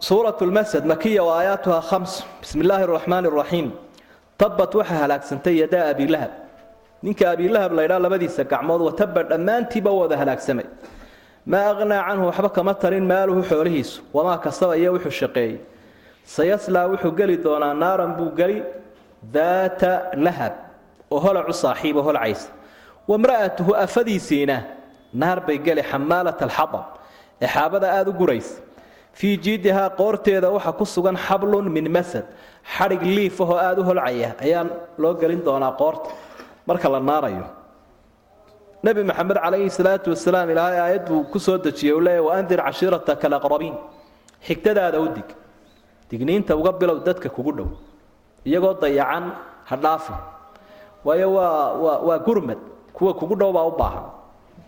[0.07, 2.11] suurat lmasjid makiya wa aayaatuhaa khams
[2.41, 3.67] bismi illaahi araxmaani araxiim
[4.41, 6.31] tabbat waxaa halaagsantay yadaa abilahab
[7.05, 10.67] ninka abilahab laydhaa labadiisa gacmood wataba dhammaantiiba wada halaagsamay
[11.51, 15.55] maa aqnaa canhu waxba kama tarin maaluhu xoolihiisu wamaa kasaba iyo wuxuu shaqeeyey.
[16.35, 18.57] Sayaslaa wuxuu geli doonaa naaran buu geli
[19.35, 19.91] daata
[20.25, 20.53] lahab
[21.13, 22.47] oo holacu saaxiibo holcaysa
[23.09, 24.57] wamra'atuhu afadiisiina
[25.21, 26.85] naar bay geli xamaalat alxatab
[27.43, 28.53] ee xaabada aada u guraysa
[29.19, 32.25] fii jiidihaa qoorteeda waxaa ku sugan xablun min masad
[32.75, 34.63] xadhig liif ahoo aada u holcaya ayaa
[35.01, 36.09] loo gelin doonaa qoorta.
[36.67, 37.45] Marka la naarayo
[38.87, 43.25] nebi maxamed calayhi salaatu wasalaam ilaahay aayad buu ku soo dejiyey uu leeya waandir cashiirataka
[43.29, 43.75] alaqrabiin
[44.47, 45.29] xigtadaada u dig.
[46.09, 47.67] Digniinta uga bilow dadka kugu dhow.
[48.49, 49.25] Iyagoo dayacan
[49.69, 50.13] ha dhaafi.
[51.05, 52.59] Waayo waa waa waa gurmad.
[52.95, 54.05] Kuwa kugu dhow baa u baahan.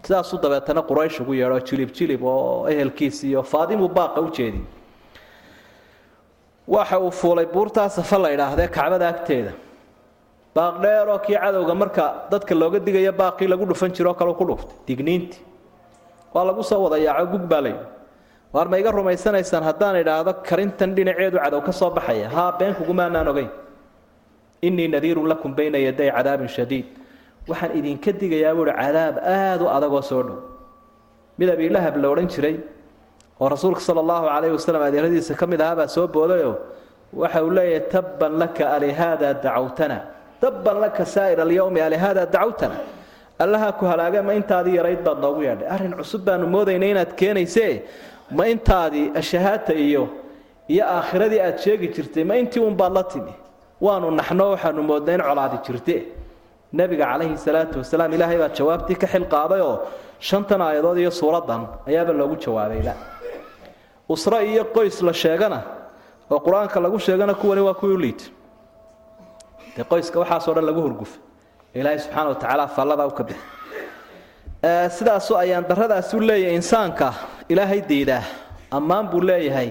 [0.04, 4.64] Sidaasuu dabeetana quraysh ugu yeedho jilib jilib oo ehelkiis iyo faadimuu baaqa u jeediy
[6.68, 9.52] waxa uu fuulay buurtaa safa la idhaahdee kacbada agteeda
[10.60, 14.76] baaq dheeroo kii cadowga marka dadka looga digayo baaqii lagu dhufan jiroo kale ku dhuftay.
[14.88, 15.40] Digniintii
[16.34, 17.00] waa lagu soo wada
[17.32, 17.86] gug baa layidhi
[18.54, 22.28] waar ma iga rumaysanaysaan haddaan idhaahdo karintan dhinaceedu cadow ka soo baxaya?
[22.30, 23.50] Haa been kugumaanaan ogeyn.
[24.62, 26.86] Innii nadiirun lakum bayna yaday cadaabin shadiid.
[27.48, 30.38] Waxaan idinka digayaa buuhi cadaab aada u adagoo soo dhow.
[31.40, 32.60] Mid abiilahab la odhan jiray
[33.40, 36.56] oo rasuulka sala allahu calayhi wasalam adeeradiisa ka mid ahaabaa soo boodayoo
[37.14, 42.78] waxa uu leeyahay tabban laka alihaada dacawtana tabban laka saa'ir alyowmi alihaada dacawtana.
[43.40, 45.68] Allaha ku halaagay ma intaadii yarayd baad noogu yeedhay.
[45.76, 47.84] Arrin cusub baanu moodaynay inaad keenaysee.
[48.38, 50.04] Ma intaadii ashahaata iyo
[50.74, 53.34] iyo aakhiradii aad sheegi jirtay ma intii unbaad la timi
[53.82, 55.96] waanu naxno waxaanu moodnay in colaadi jirte.
[56.74, 59.76] Nebiga calayhi salaatu wasalaam ilaahay baa jawaabtii ka xil qaadayoo
[60.20, 62.94] shantan aayadood iyo suuraddan ayaaba loogu jawaabayba
[64.14, 65.60] usro iyo qoys la sheegana
[66.32, 68.26] oo qur'aanka lagu sheegana kuwani waa kuwii u liita
[69.80, 71.18] dee qoyska waxaasoo dhan lagu hurgufa
[71.80, 73.46] ilaahay subxaana wa tacaala u ka bixi.
[74.98, 77.14] Sidaasu ayaan daradaasi u leeyahay insaanka
[77.50, 78.24] ilaahay diidaa
[78.78, 79.70] ammaan buu leeyahay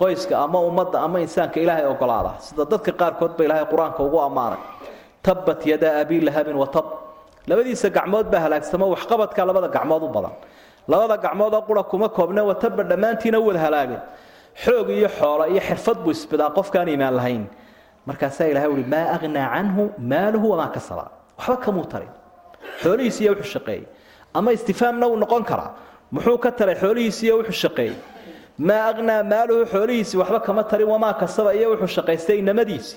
[0.00, 2.32] qoyska ama ummadda ama insaanka ilaahay ogolaada.
[2.46, 4.60] Sida dadka qaarkood ba ilaahay qur'aanka ugu ammaanay.
[5.22, 6.86] Tabbat yadaa abii lahabin wa tab.
[7.48, 10.34] Labadiisa gacmood baa halaagsamo waxqabadka labada gacmood u badan.
[10.88, 14.02] Labada gacmoodoo qura kuma koobne wataba dhammaantiina u wada halaageen
[14.64, 17.44] xoog iyo xoolo iyo xirfad buu isbidaa qofkaan iimaan lahayn
[18.06, 21.04] markaasaa ilahay uhi maa aghnaa canhu maaluhu wamaa kasaba.
[21.38, 22.08] Waxba kamuu tarin
[22.82, 23.84] xoolihiisiiyo wuxuu shaqeeyey.
[24.34, 25.70] Ama istifaamna uu noqon karaa
[26.12, 27.94] muxuu ka taray xoolihiisiiyo wuxuu shaqeeyey.
[28.58, 32.96] Maa aghnaa maaluhu xoolihiisii waxba kama tarin wamaa kasaba iyo wuxuu shaqaystay inamadiisi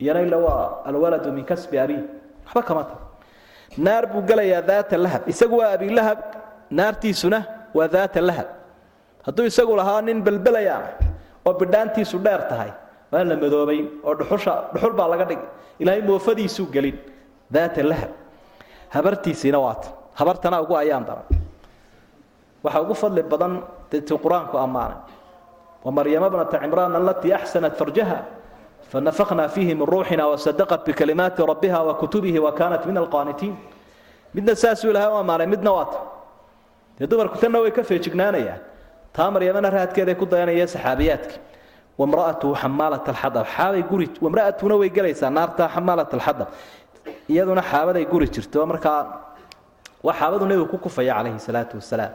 [0.00, 2.02] iyana ila waa alwaladu min kasbi abii
[2.46, 3.04] waxba kama tarin.
[3.84, 5.22] Naar buu gelayaa daata lahab.
[5.28, 6.18] Isagu waa abilahab
[6.70, 7.38] naartiisuna
[7.74, 8.48] waa daata lahab.
[9.26, 10.76] Hadduu isagu lahaa nin belbelaya
[11.46, 12.70] oo bidhaantiisu dheer tahay
[13.12, 15.48] waa la madoobayn oo dhuxusha dhuxul baa laga dhigay.
[15.78, 16.96] Ilaahay moofadiisuu gelin.
[17.52, 18.10] Daata lahab.
[18.94, 19.88] Habartiisiina waata
[20.18, 21.26] habartana ugu ayaan daran
[22.64, 24.96] waxaa ugu fadli badan deetuu qur'aanku ammaanay
[25.84, 28.18] wamaryama bnata cimraan alatii axsanat farjaha
[28.90, 33.54] fanafakhnaa fiihi min ruuxina wasadaqat bikalimaati rabbiha wa kutubihi wa kaanat min alqaanitiin.
[34.34, 35.98] Midna saasuu ilahay u ammaanay midna waata
[36.98, 38.60] dee dumarku tanna way ka feejignaanayaan.
[39.12, 41.38] Taa maryamana raadkeeday ku dayanaya saxaabiyaadkii
[42.00, 46.48] wamra'atuhu xamaalat alxadab xaabay guri wamra'atuna way gelaysaa naartaa xamaalat alxadab
[47.32, 49.00] iyaduna xaabaday guri jirto markaa
[50.06, 52.12] waa xaabadu nebigu ku kufaya calayhi salaatu wasalaam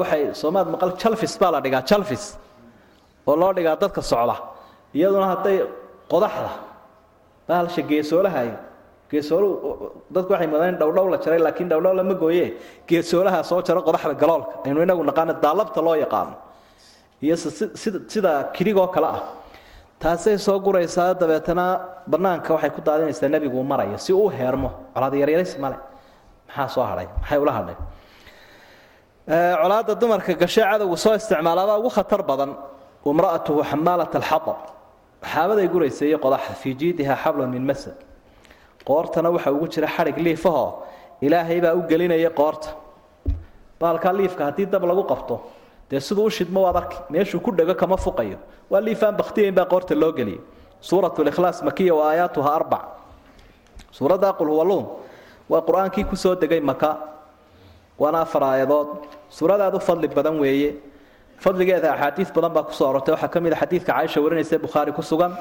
[0.00, 2.24] waxay soomaad maqal jalfis baa la dhigaa jalfis
[3.28, 4.36] oo loo dhigaa dadka socda
[4.98, 5.56] iyaduna hadday
[6.12, 6.50] qodaxda
[7.48, 8.56] bahalsha geesoolahayo
[9.10, 9.48] geesoolu
[10.14, 12.46] dadku waxay madaan dhowdhow la jaray laakiin dhowdhow lama gooye
[12.88, 16.34] geesoolaha soo jaro qodaxda galoolka aynu inagu naqaano daalabta loo yaqaano
[17.22, 19.22] iyo sida kidhigoo kale ah.
[20.00, 21.64] Taasay soo guraysaa dabeetana
[22.06, 23.98] banaanka waxay ku daadinaysaa nebigu marayo.
[23.98, 25.76] Si uu heermo colaad yaryaris male.
[26.48, 27.06] Maxaa soo hadhay?
[27.20, 27.76] Maxay ula hadhay?
[29.62, 32.50] Colaadda dumarka gashee cadowgu soo isticmaalaabaa ugu khatar badan
[33.04, 34.58] imra'atuhu xamaalat alxatab
[35.32, 37.96] xaabaday guraysa iyo qodaxa fii jiidiha xablun min masad.
[38.88, 40.70] Qoortana waxa ugu jira xadhig liifahoo
[41.20, 42.68] ilaahay baa u gelinaya qoorta.
[43.80, 45.34] Baalkaa liifka haddii dab lagu qabto
[45.90, 48.38] dee siduu u shidmo waad arki meeshuu ku dhego kama fuqayo.
[48.70, 50.40] Waa liifaan bakhtiyayn baa qoorta loo geliyay
[50.80, 52.82] suurat likhlaas makiya wa aayaatuha arbac.
[53.92, 54.86] Suuradda qul huwa luum
[55.48, 56.96] waa qur'aankii ku soo degay maka
[57.98, 58.88] waana afar aayadood.
[59.30, 60.76] Suuradaad u fadli badan weeye.
[61.38, 64.92] Fadligeeda axaadiis badan baa ku soo arortay waxaa ka mid a xadiidka caaisha warinaysa bukhaari
[64.92, 65.32] ku sugan.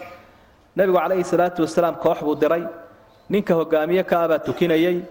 [0.76, 2.64] Nebigu calayhi salaatu wasalaam koox buu diray.
[3.30, 5.06] Ninka hogaamiye ka abaa tukinayey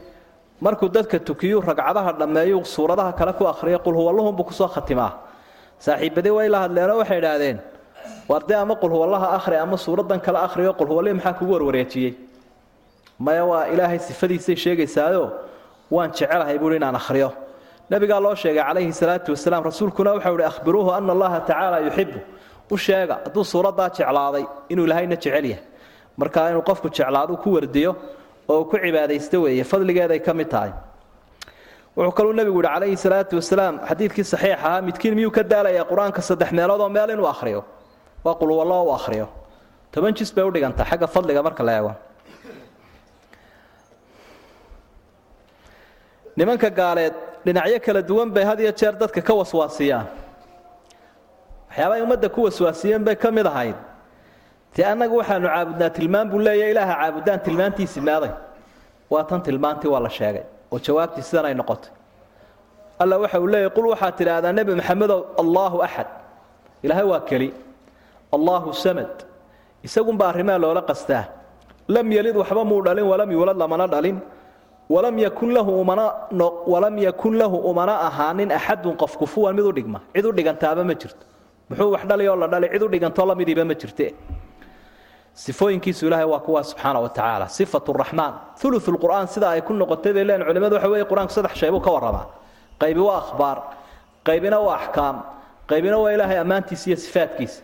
[0.61, 4.67] markuu dadka tukiyuu ragcadaha dhammeeyuu suuradaha kale ku akhriyay qul huwa luhum buu ku soo
[4.69, 5.13] khatimaa
[5.87, 7.59] saaxiibadii way la hadleenoo waxay idhaahdeen
[8.31, 12.13] waar dee ama qulhuwallaha akhri ama suuraddan kale akhriyo qulhuwallihii maxaa kugu warwareejiyey
[13.19, 15.25] maya waa ilaahay sifadiisay sheegaysaayo
[15.91, 17.31] waan jecelahay buui inaan akhriyo.
[17.91, 22.19] Nabigaa loo sheegay calayhi salaatu wasalaam rasuulkuna waxau ihi ahbiruuhu ana allaha tacaala yuxibu
[22.71, 25.63] u sheega hadduu suuraddaa jeclaaday inuu ilaahayna jecel yahay.
[26.21, 27.97] Markaa inuu qofku jeclaadu ku wardiyo
[28.49, 30.71] oo ku cibaadaysto weeye fadligeeday ka mid tahay
[31.99, 36.21] wuxuu kaluu nebigu yihi calayhi salaatu wasalaam xadiidkii saxiix ahaa midkiin miyuu ka daalayaa qur'aanka
[36.29, 37.61] saddex meelood oo meel inuu akhriyo?
[38.25, 39.27] Waa qulwallo u akhriyo.
[39.93, 41.93] Toban jis bay udhigantaa xagga fadliga marka la eego.
[46.37, 50.07] Nimanka gaaleed dhinacyo kala duwan bay had iyo jeer dadka ka waswaasiyaan.
[51.69, 53.75] Waxyaabahay ummadda ku waswaasiyeen bay ka mid ahayd.
[54.77, 58.31] Dee annagu waxaanu caabudnaa tilmaan buu leeya ilaaha caabudaan tilmaantiisi meeday
[59.11, 61.91] waa tan tilmaantii waa la sheegay oo jawaabtii sidan ay noqotay.
[63.03, 66.09] Alla waxa uu leeyahy qul waxaad tidhaahdaa nebi maxamedow allaahu axad
[66.85, 67.49] ilaahay waa keli.
[68.37, 69.13] Allaahu samad.
[69.87, 71.25] Isagunba arrimaha loola qastaa.
[71.89, 74.19] Lam yelid waxba muu dhalin walam yuulad lamana dhalin.
[74.95, 76.05] Walam yakun lahu umana
[76.73, 80.01] walam yakun lahu umana ahaanin axadun qof kufuwan mid u dhigma.
[80.15, 81.25] Cid u dhigantaaba ma jirto.
[81.71, 84.07] Muxuu wax dhali oo la dhali cid u dhigantoo lamidiiba ma jirte
[85.45, 88.33] sifooyinkiisu ilaahay waa kuwaa subxaana wa tacaala sifatu raxmaan.
[88.65, 91.81] Ulu lqur'aan sida ay ku noqotay bay leen culimadu waxa weye qur'aanku saddex shay buu
[91.81, 92.27] ka warramaa
[92.83, 93.59] qaybi waa akhbaar
[94.29, 95.17] qaybina waa axkaam
[95.71, 97.63] qaybina waa ilaahay ammaantiisa iyo sifaadkiisa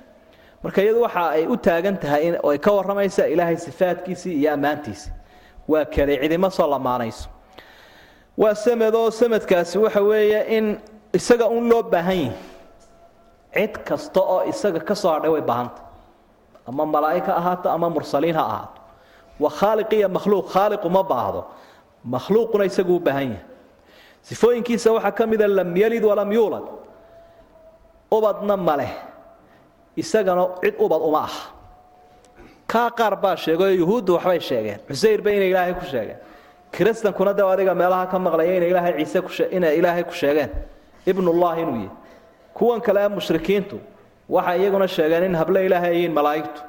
[0.63, 5.11] marka iyadu waxa ay u taagan tahay ay ka warramaysa ilaahay sifaadkiisii iyo ammaantiisa.
[5.69, 7.29] Waa kale cidima soo lamaanayso.
[8.39, 10.79] Waa samedoo samadkaasi waxa weeye in
[11.13, 12.33] isaga un loo baahan yihi
[13.55, 15.81] cid kasta oo isaga ka soo hadhay way baahanta
[16.69, 18.81] ama malaa'ig ha ahaato ama mursaliin ha ahaato.
[19.41, 21.45] Waa khaaliq iyo makhluuq khaaliqu ma baahdo.
[22.05, 23.43] Makhluuquna isagu u baahan yahay.
[24.23, 26.65] Sifooyinkiisa waxaa ka mida lam yalid walam yuulad
[28.11, 28.93] ubadna ma leh.
[29.97, 31.37] Isagana cid ubad uma ah.
[32.67, 34.79] Kaa qaar baa sheegay oo yuhuuddu waxbay sheegeen.
[34.89, 36.19] Cusayr ba inay ilaahay ku sheegeen.
[36.73, 40.51] Kiristankuna de adiga meelaha ka maqlaya inay ilaahay ciise inay ilaahay ku sheegeen.
[41.07, 41.91] Ibnullah inuu yihi
[42.55, 43.79] kuwan kale ee mushrikiintu
[44.29, 46.61] waxay iyaguna sheegeen in hable ilaahay yihiin malaa'igtu.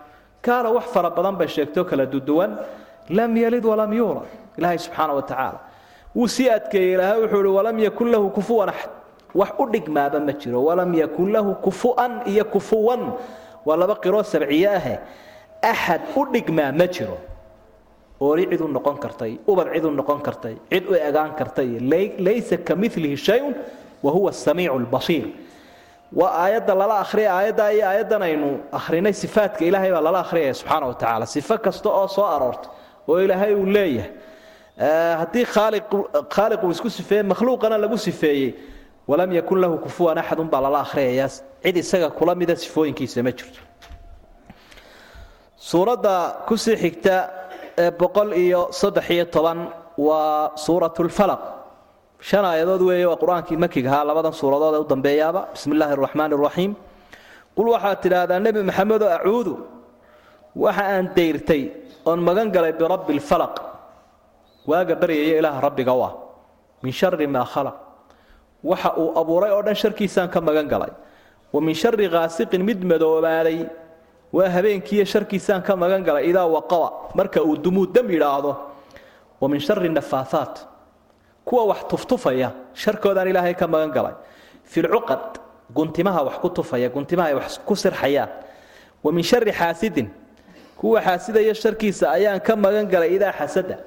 [0.44, 2.58] Gaala wax fara badan bay sheegtoo kala duduwan
[3.10, 4.28] lam yalid walam yuulad
[4.58, 5.60] ilaahay subxaana wa tacaala
[6.16, 8.92] wuu sii adkeeyey ilaahay wuxuu ihi walam yakun lahu kufuwan axad
[9.36, 10.64] wax u dhigmaaba ma jiro.
[10.64, 13.14] Walam yakun lahu kufu'an iyo kufuwan.
[13.66, 15.00] Waa laba qiroo sabciye ahe.
[15.62, 17.18] Axad u dhigmaa ma jiro.
[18.22, 21.80] Oori cid u noqon kartay ubad cid u noqon kartay cid u egaan kartay
[22.26, 23.54] laysa ka milihi shayun
[24.04, 25.26] wa huwa samiicu lbasiir
[26.14, 30.86] waa aayadda lala akhriya aayaddaa iyo aayaddan aynu akhrinay sifaadka ilaahay baa lala akhriyaya subxaana
[30.88, 32.70] wa tacaala sifo kasta oo soo aroorta
[33.08, 34.12] oo ilaahay uu leeyahay.
[35.22, 35.46] Haddii
[36.36, 38.54] khaaliq uu isku sifeeye makhluuqana lagu sifeeyey
[39.08, 41.30] walam yakun lahu kufuwan axadun baa lala akhriyayaa
[41.64, 43.60] cid isaga kula mida sifooyinkiisa ma jirto.
[45.58, 47.16] Suuradda ku sii xigta
[47.78, 49.60] ee boqol iyo saddex iyo toban
[49.98, 51.42] waa suurat lfalaq
[52.28, 55.42] shan aayadood weeye waa qur'aankii makiga ahaa labadan suuradood ee u dambeeyaaba.
[55.54, 56.72] Bismi illaahi araxiim
[57.58, 59.54] qul waxaad tidhaahdaa nebi maxamedo acuudu
[60.64, 61.64] waxa aan dayrtay
[62.10, 63.56] oon magan galay birabbi lfalaq
[64.70, 66.14] waaga baryaya ilaaha rabbiga u ah
[66.84, 67.76] min shari maa khalaq.
[68.70, 70.92] Waxa uu abuuray oo dhan sharkiisaan ka magan galay.
[71.54, 73.60] Wa min shari khaasiqin mid madoobaaday
[74.36, 76.24] waa habeenkiiyo sharkiisaan ka magan galay.
[76.32, 78.52] Idaa waqaba marka uu dumuu dam yidhaahdo
[79.42, 80.56] wa min shari nafaahaat
[81.46, 84.14] kuwa wax tuftufaya sharkoodaan ilaahay ka magan galay.
[84.72, 85.40] Filcuqad
[85.76, 88.30] guntimaha wax ku tufaya guntimaha ay wax ku sirxayaan
[89.04, 90.08] wa min shari xaasidin
[90.78, 93.78] kuwa xaasidaya sharkiisa ayaan ka magan galay idaa xasada.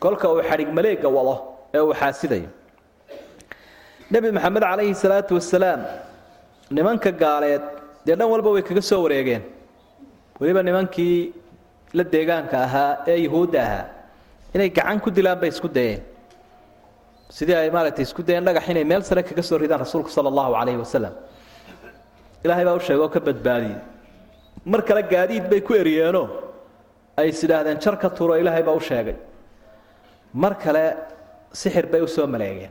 [0.00, 1.34] Kolka uu xadhig maleega wado
[1.74, 2.48] ee uu xaasidayo.
[4.10, 5.80] Nebi maxamed calayhi salaatu wasalaam
[6.70, 7.62] nimanka gaaleed
[8.06, 9.42] dee dhan walba way kaga soo wareegeen.
[10.40, 11.32] Weliba nimankii
[11.94, 13.84] la deegaanka ahaa ee yuhuudda ahaa
[14.54, 16.00] inay gacan ku dilaan bay isku dayeen
[17.36, 20.52] sidii ay maaragtay isku dayeen dhagax inay meel sare kaga soo ridaan rasuulku sala allahu
[20.58, 21.14] calayhi wasalam
[22.44, 23.76] ilaahay baa u sheegay oo ka badbaadiyey.
[24.72, 26.26] Mar kale gaadiid bay ku eriyeenoo
[27.20, 29.16] ay is idhaahdeen jar ka turo ilaahay baa u sheegay.
[30.42, 30.84] Mar kale
[31.52, 32.70] sixir bay u soo maleegeen.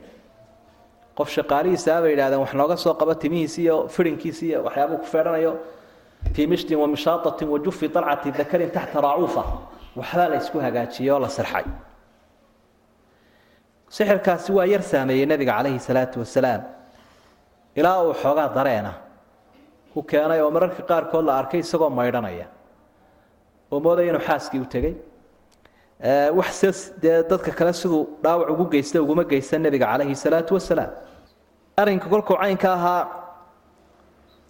[1.18, 5.52] Qof shaqaalihiisaa bay yidhahdeen wax nooga soo qabo timihiisi iyo fidhinkiisi iyo waxyaabuu ku feedhanayo.
[6.34, 9.42] Fii mishtin wa mishaatatin wa jufi dalcati dakarin taxta raacuufa.
[9.98, 11.64] Waxbaa la isku hagaajiyey oo la sirxay
[13.96, 16.62] sixirkaasi waa yar saameeyey nebiga calayhi salaatu wasalaam.
[17.78, 18.92] Ilaa uu xoogaa dareena.
[19.96, 22.46] U keenay oo mararka qaarkood la arkay isagoo maydhanaya.
[23.70, 24.94] Oo moodaya inuu xaaskii u tegey.
[26.38, 26.68] Wax se
[27.30, 30.90] dadka kale siduu dhaawac ugu geysta uguma geysan nebiga calayhi salaatu wasalaam.
[31.76, 33.02] Arrinka kolkuu ahaa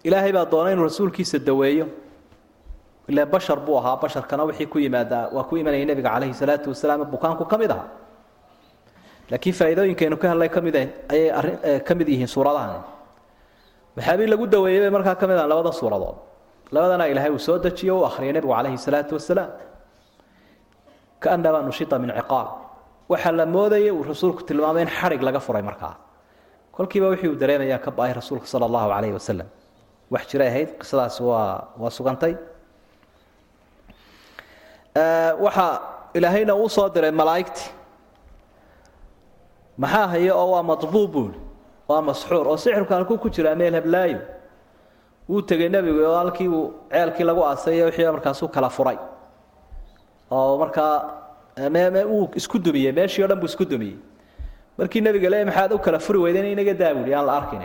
[0.03, 1.87] ilaahay baa doonay inuu rasuulkiisa daweeyo.
[3.09, 7.05] Ilaan bashar buu ahaa basharkana wixii ku yimaadaa waa ku imanayay nebiga calayhi salaatu wasalaam
[7.11, 7.87] bukaanku ka mid ahaa
[9.31, 10.75] laakiin faa'iidooyinkaynu ka hadlay ka mid
[11.13, 11.57] ayay arrin
[11.87, 12.81] ka mid yihiin suuradahan.
[13.97, 16.15] Waxaabii lagu daweeyey bay markaa ka mid ahan labada suuradood.
[16.75, 19.49] Labadana ilaahay uu soo dejiyo u akhriyay nebigu calayhi salaatu wasalaam
[21.23, 22.47] kaannamaa nushita min ciqaal
[23.11, 25.93] waxaa la moodayay uu rasuulku tilmaamay in xadhig laga furay markaa.
[26.75, 29.47] Kolkiiba wixii uu dareemayaa ka ba'ay rasuulka sala allahu calayhi wasalam
[30.13, 32.33] wax jiray ahayd qisadaasi waa waa sugantay.
[35.45, 35.73] Waxaa
[36.17, 37.67] ilaahayna uu soo diray malaa'igtii
[39.81, 41.39] maxaa haya oo waa madbuub buuli
[41.89, 42.45] waa masxuur.
[42.51, 44.19] Oo sixirku halkuu ku jiraa meel heblaayo.
[45.29, 48.97] Wuu tegey nebigu oo halkii uu ceelkii lagu aasay wixii markaasuu kala furay.
[50.31, 50.93] Oo markaa
[52.13, 52.91] uu isku dumiyey.
[52.91, 53.97] Meeshii o dhan buu isku dumiyey.
[54.77, 57.63] Markii nebiga le maxaad u kala furi weyden inaga daabuli aan la arkin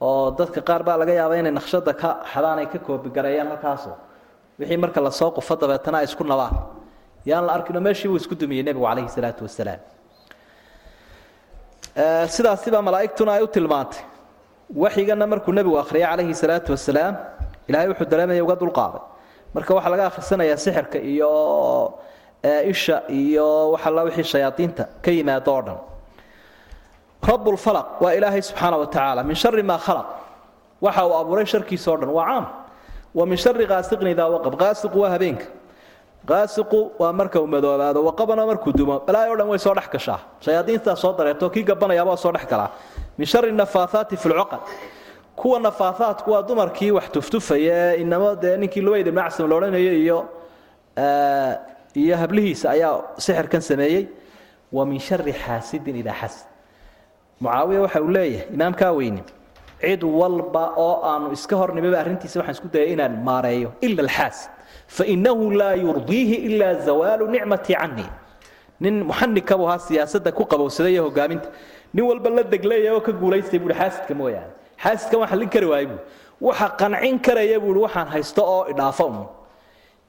[0.00, 3.92] oo dadka qaar baa laga yaaba inay naqshada ka xadaan ka koobigareeyaan halkaaso
[4.58, 6.54] wixii marka la soo qufo dabeetana ay isku nabaan.
[7.26, 9.80] Yaan la arkinoo meeshii buu isku dumiyey nebigu calayhi salaatu wasalaam
[11.96, 14.02] sidaasibaa malaa'igtuna ay u tilmaantay.
[14.82, 17.14] Waxyigana markuu nebigu akhriyay calayhi salaatu wasalaam
[17.68, 19.02] ilahay wuxuu dareemaya uga dulqaaday
[19.54, 21.30] marka waxaa laga akhrisanayaa sixirka iyo
[22.72, 25.78] isha iyo waxalla wixii shayaadiinta ka yimaado oo dhan.
[27.28, 30.06] Rabbulfalaq waa ilaahay subxaana wa tacaala min shari maa khalaq.
[30.80, 32.46] Waxa uu abuuray sharkiisa o dhan waa caam.
[33.14, 34.54] Wa min shari qaasiqin idaa waqab.
[34.62, 35.44] Qaasiqu waa habeenka
[36.28, 39.00] qaasiqu waa marka uu madoobaado waqabana markuu dumo.
[39.06, 40.18] Balaayo o dhan way soo dhex gashaa.
[40.44, 42.70] Shayaadiintaa soo dareerto kii gabanayaaba soo dhex galaa.
[43.18, 44.60] Min shari nafaathaati fi lcuqad
[45.36, 49.92] kuwa nafaathaadku waa dumarkii wax tuftufaya ee inamo dee ninkii luweyd ibn acsim la odhanayo
[50.02, 50.18] iyo
[51.96, 54.06] iyo hablihiisa ayaa sixirkan sameeyey.
[54.72, 56.46] Wa min shari xaasidin idaa xasad
[57.40, 59.22] mucaawiya waxa uu leeyahay imaamkaa weyni
[59.80, 64.50] cid walba oo aanu iska hornimaba arrintiisa waxaan isku dayay inaan maareeyo ila alxaasid
[64.96, 68.08] fainahu laa yurdiihi ilaa zawaalu nicmatii canii
[68.82, 71.48] nin muxanika buu ahaa siyaasadda ku qabowsaday iyo hogaaminta?
[71.94, 74.50] nin walba la degleeya oo ka guulaystay buui xaasidka mooyaane
[74.82, 76.00] xaasidkan waa xallin kari waaye buui
[76.48, 79.18] waxa qancin karaya buui waxaan haysto oo idhaafo un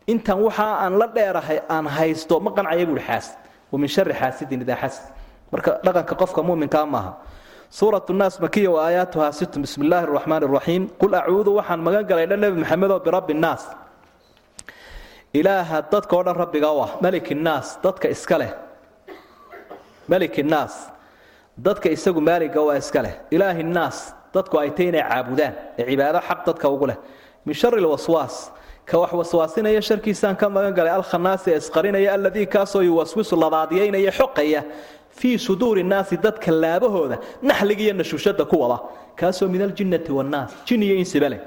[0.08, 3.38] intan waxa aan la dheerahay aan haysto ma qancaya buui xaasid.
[3.72, 5.06] Wa min shari xaasidin idaa xasad
[5.52, 7.12] marka dhaqanka qofka muminkaa maaha.
[7.70, 12.26] Suurat naas makiya wa aayaatuhaa situ bismi illaahi araxmaan araxiim qul acuudu waxaan magan galay
[12.28, 13.64] dhan nebi maxamed oo birabbi nnaas
[15.34, 18.52] ilaaha dadka o dhan rabbiga u ah malik innaas dadka iska leh.
[20.08, 20.74] Malik innaas
[21.58, 23.14] dadka isagu maaliga waa iska leh.
[23.32, 23.98] Ilaahi nnaas
[24.34, 26.98] dadku ay tay inay caabudaan ee cibaado xaq dadka ugu leh.
[27.46, 28.52] Min shari lwaswaas
[28.86, 34.62] ka wax waswaasinaya sharkiisaan ka magan galay alkhanaasi isqarinaya alladii kaasoo yuwaswisu labaadiyaynaya xoqaya
[35.20, 38.78] fii suduuri nnaasi dadka laabahooda naxliga iyo ku wada.
[39.16, 41.40] Kaasoo min aljinnati wannaas jin iyo insiba leh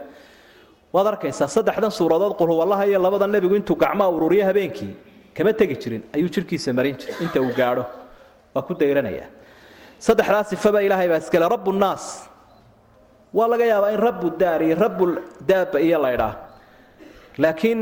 [0.95, 4.93] waad arkaysaa saddexdan suuradood qulhuwallaha iyo labada nebigu intuu gacmaa ururiyo habeenkii
[5.37, 7.85] kama tegi jirin ayuu jirkiisa marin jiray inta uu gaadho.
[8.55, 9.27] Waa ku dayranaya.
[9.99, 12.05] Saddexdaa sifaba ilaahay baa iskale rabu nnaas.
[13.35, 14.77] Waa laga yaabaa in rabu daar iyo
[15.49, 16.33] daaba iyo laydhaa
[17.39, 17.81] laakiin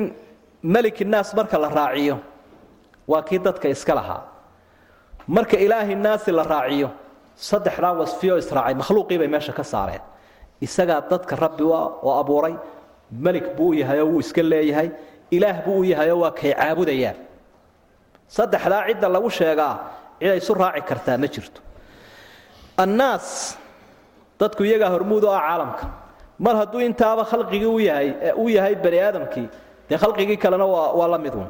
[0.63, 2.17] melik innaas marka la raaciyo
[3.09, 4.23] waa kii dadka iska lahaa.
[5.27, 6.89] Marka ilaahi naasi la raaciyo
[7.37, 10.01] saddexdaa wasfiyo israacay makhluuqii bay meesha ka saareen.
[10.61, 12.55] Isagaa dadka rabbi oo abuuray
[13.13, 14.91] melik buu u yahay oo wuu iska leeyahay.
[15.31, 17.17] Ilaah buu u yahay oo waa kay caabudayaan
[18.29, 19.75] saddexdaa cidda lagu sheegaa
[20.21, 21.61] cid ay isu raaci kartaa ma jirto.
[22.77, 23.57] Annaas
[24.41, 25.85] dadku iyagaa hormuud oo ah caalamka.
[26.39, 29.49] Mar hadduu intaaba khalqigii u yahay u yahay bani aadamkii
[29.89, 31.47] dee khalqigii kalena waa waa la midun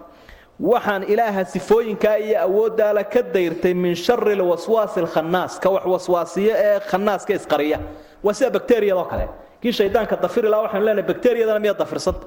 [0.60, 6.80] waxaan ilaaha sifooyinkaa iyo awooddaala ka dayrtay min shari lwaswaasi alkhannaas ka wax waswaasiyo ee
[6.90, 7.78] khannaaska isqariya.
[8.24, 9.26] Waa sida bakteriyadoo kale
[9.62, 12.26] kii shaydaanka dafiri laha waxaanu leenahay bakteriyadana miyaad dafirsanta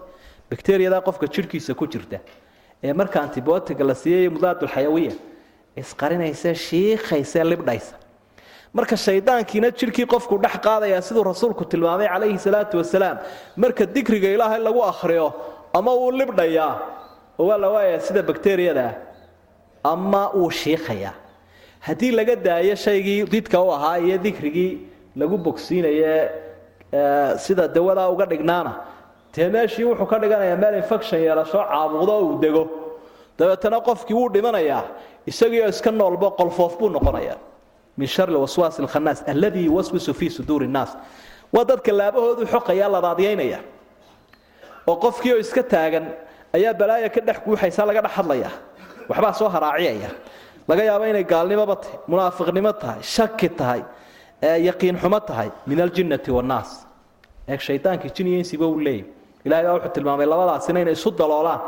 [0.52, 2.18] bakteriyadaa qofka jidhkiisa ku jirta
[2.86, 5.14] ee marka antibiotiga la siiyay mudaadulxayawiya
[5.82, 7.96] isqarinaysa shiikhaysa libdhaysa
[8.78, 13.18] marka shaydaankiina jidhkii qofku dhex qaadaya siduu rasuulku tilmaamay calayhi salaatu wasalaam
[13.64, 15.28] marka dikriga ilaahay lagu akhriyo
[15.78, 16.72] ama uu libdhayaa
[17.40, 18.96] oo waa la waayayaa sida bakteriyada ah
[19.94, 21.14] ama uu shiikhayaa
[21.88, 24.72] haddii laga daayo shaygii didka u ahaa iyo dikrigii
[25.20, 26.14] lagu bogsiinaye
[27.38, 28.74] sida dawadaa uga dhignaana.
[29.34, 32.64] Dee meeshii wuxuu ka dhiganayaa meel infection yeelasho caabuqdo uu dego.
[33.38, 34.84] Dabeetana qofkii wuu dhimanayaa
[35.28, 37.38] isagiioo iska noolbo qolfoof buu noqonayaa.
[37.98, 40.98] Min shari waswaasi alkhannaas alladii yuwaswisu fii suduuri nnaas
[41.54, 43.60] waa dadka laabahoodu xoqaya labaadyaynaya
[44.88, 46.06] oo qofkii iska taagan
[46.54, 48.50] ayaa balaaya ka dhex guuxaysa laga dhex hadlaya
[49.10, 50.10] waxbaa soo haraaciyaya.
[50.68, 53.82] Laga yaabo inay gaalnimoba tahay munaafiqnimo tahay shaki tahay
[54.42, 56.70] yaqiin xumo tahay min aljinnati wannaas
[57.48, 59.06] eeg shaydaankii jin iyo insiba uu leeyahy
[59.46, 61.60] ilahay baa wuxuu tilmaamay labadaasina inay isu daloolaan.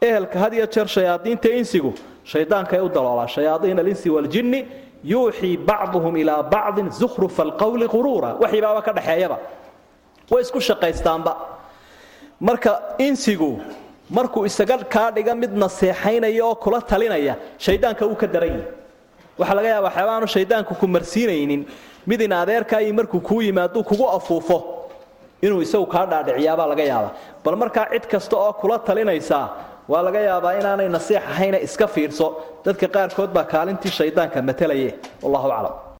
[0.00, 1.90] Ehelka had iyo jeer shayaadiinta insigu
[2.24, 3.28] shaydaankay u daloolaan.
[3.28, 4.60] Shayaaiin alinsi waljinni
[5.04, 9.38] yuuxii bacduhum ilaa bacdin zukhrufa alqowli quruura waxiibaaba ka dhaxeeyaba.
[10.30, 11.32] Way isku shaqaystaanba.
[12.40, 13.60] Marka insigu
[14.10, 18.64] markuu isaga kaa dhiga mid naseexaynaya oo kula talinaya shaydaanka uu ka daran yahi
[19.38, 21.62] waxaa laga yaaba waxyaaba aanu shaydaanku ku marsiinaynin
[22.10, 24.56] mid in adeerkaayi markuu kuu yimaaduu kugu afuufo
[25.44, 27.12] inuu isagu kaa dhaadhiciyaabaa laga yaabaa.
[27.44, 29.44] Bal markaa cid kasta oo kula talinaysaa
[29.92, 32.26] waa laga yaabaa inaanay nasiix ahayna iska fiirso.
[32.64, 34.90] Dadka qaarkood baa kaalintii shaydaanka matalaye.
[35.22, 35.74] Wallahu aclam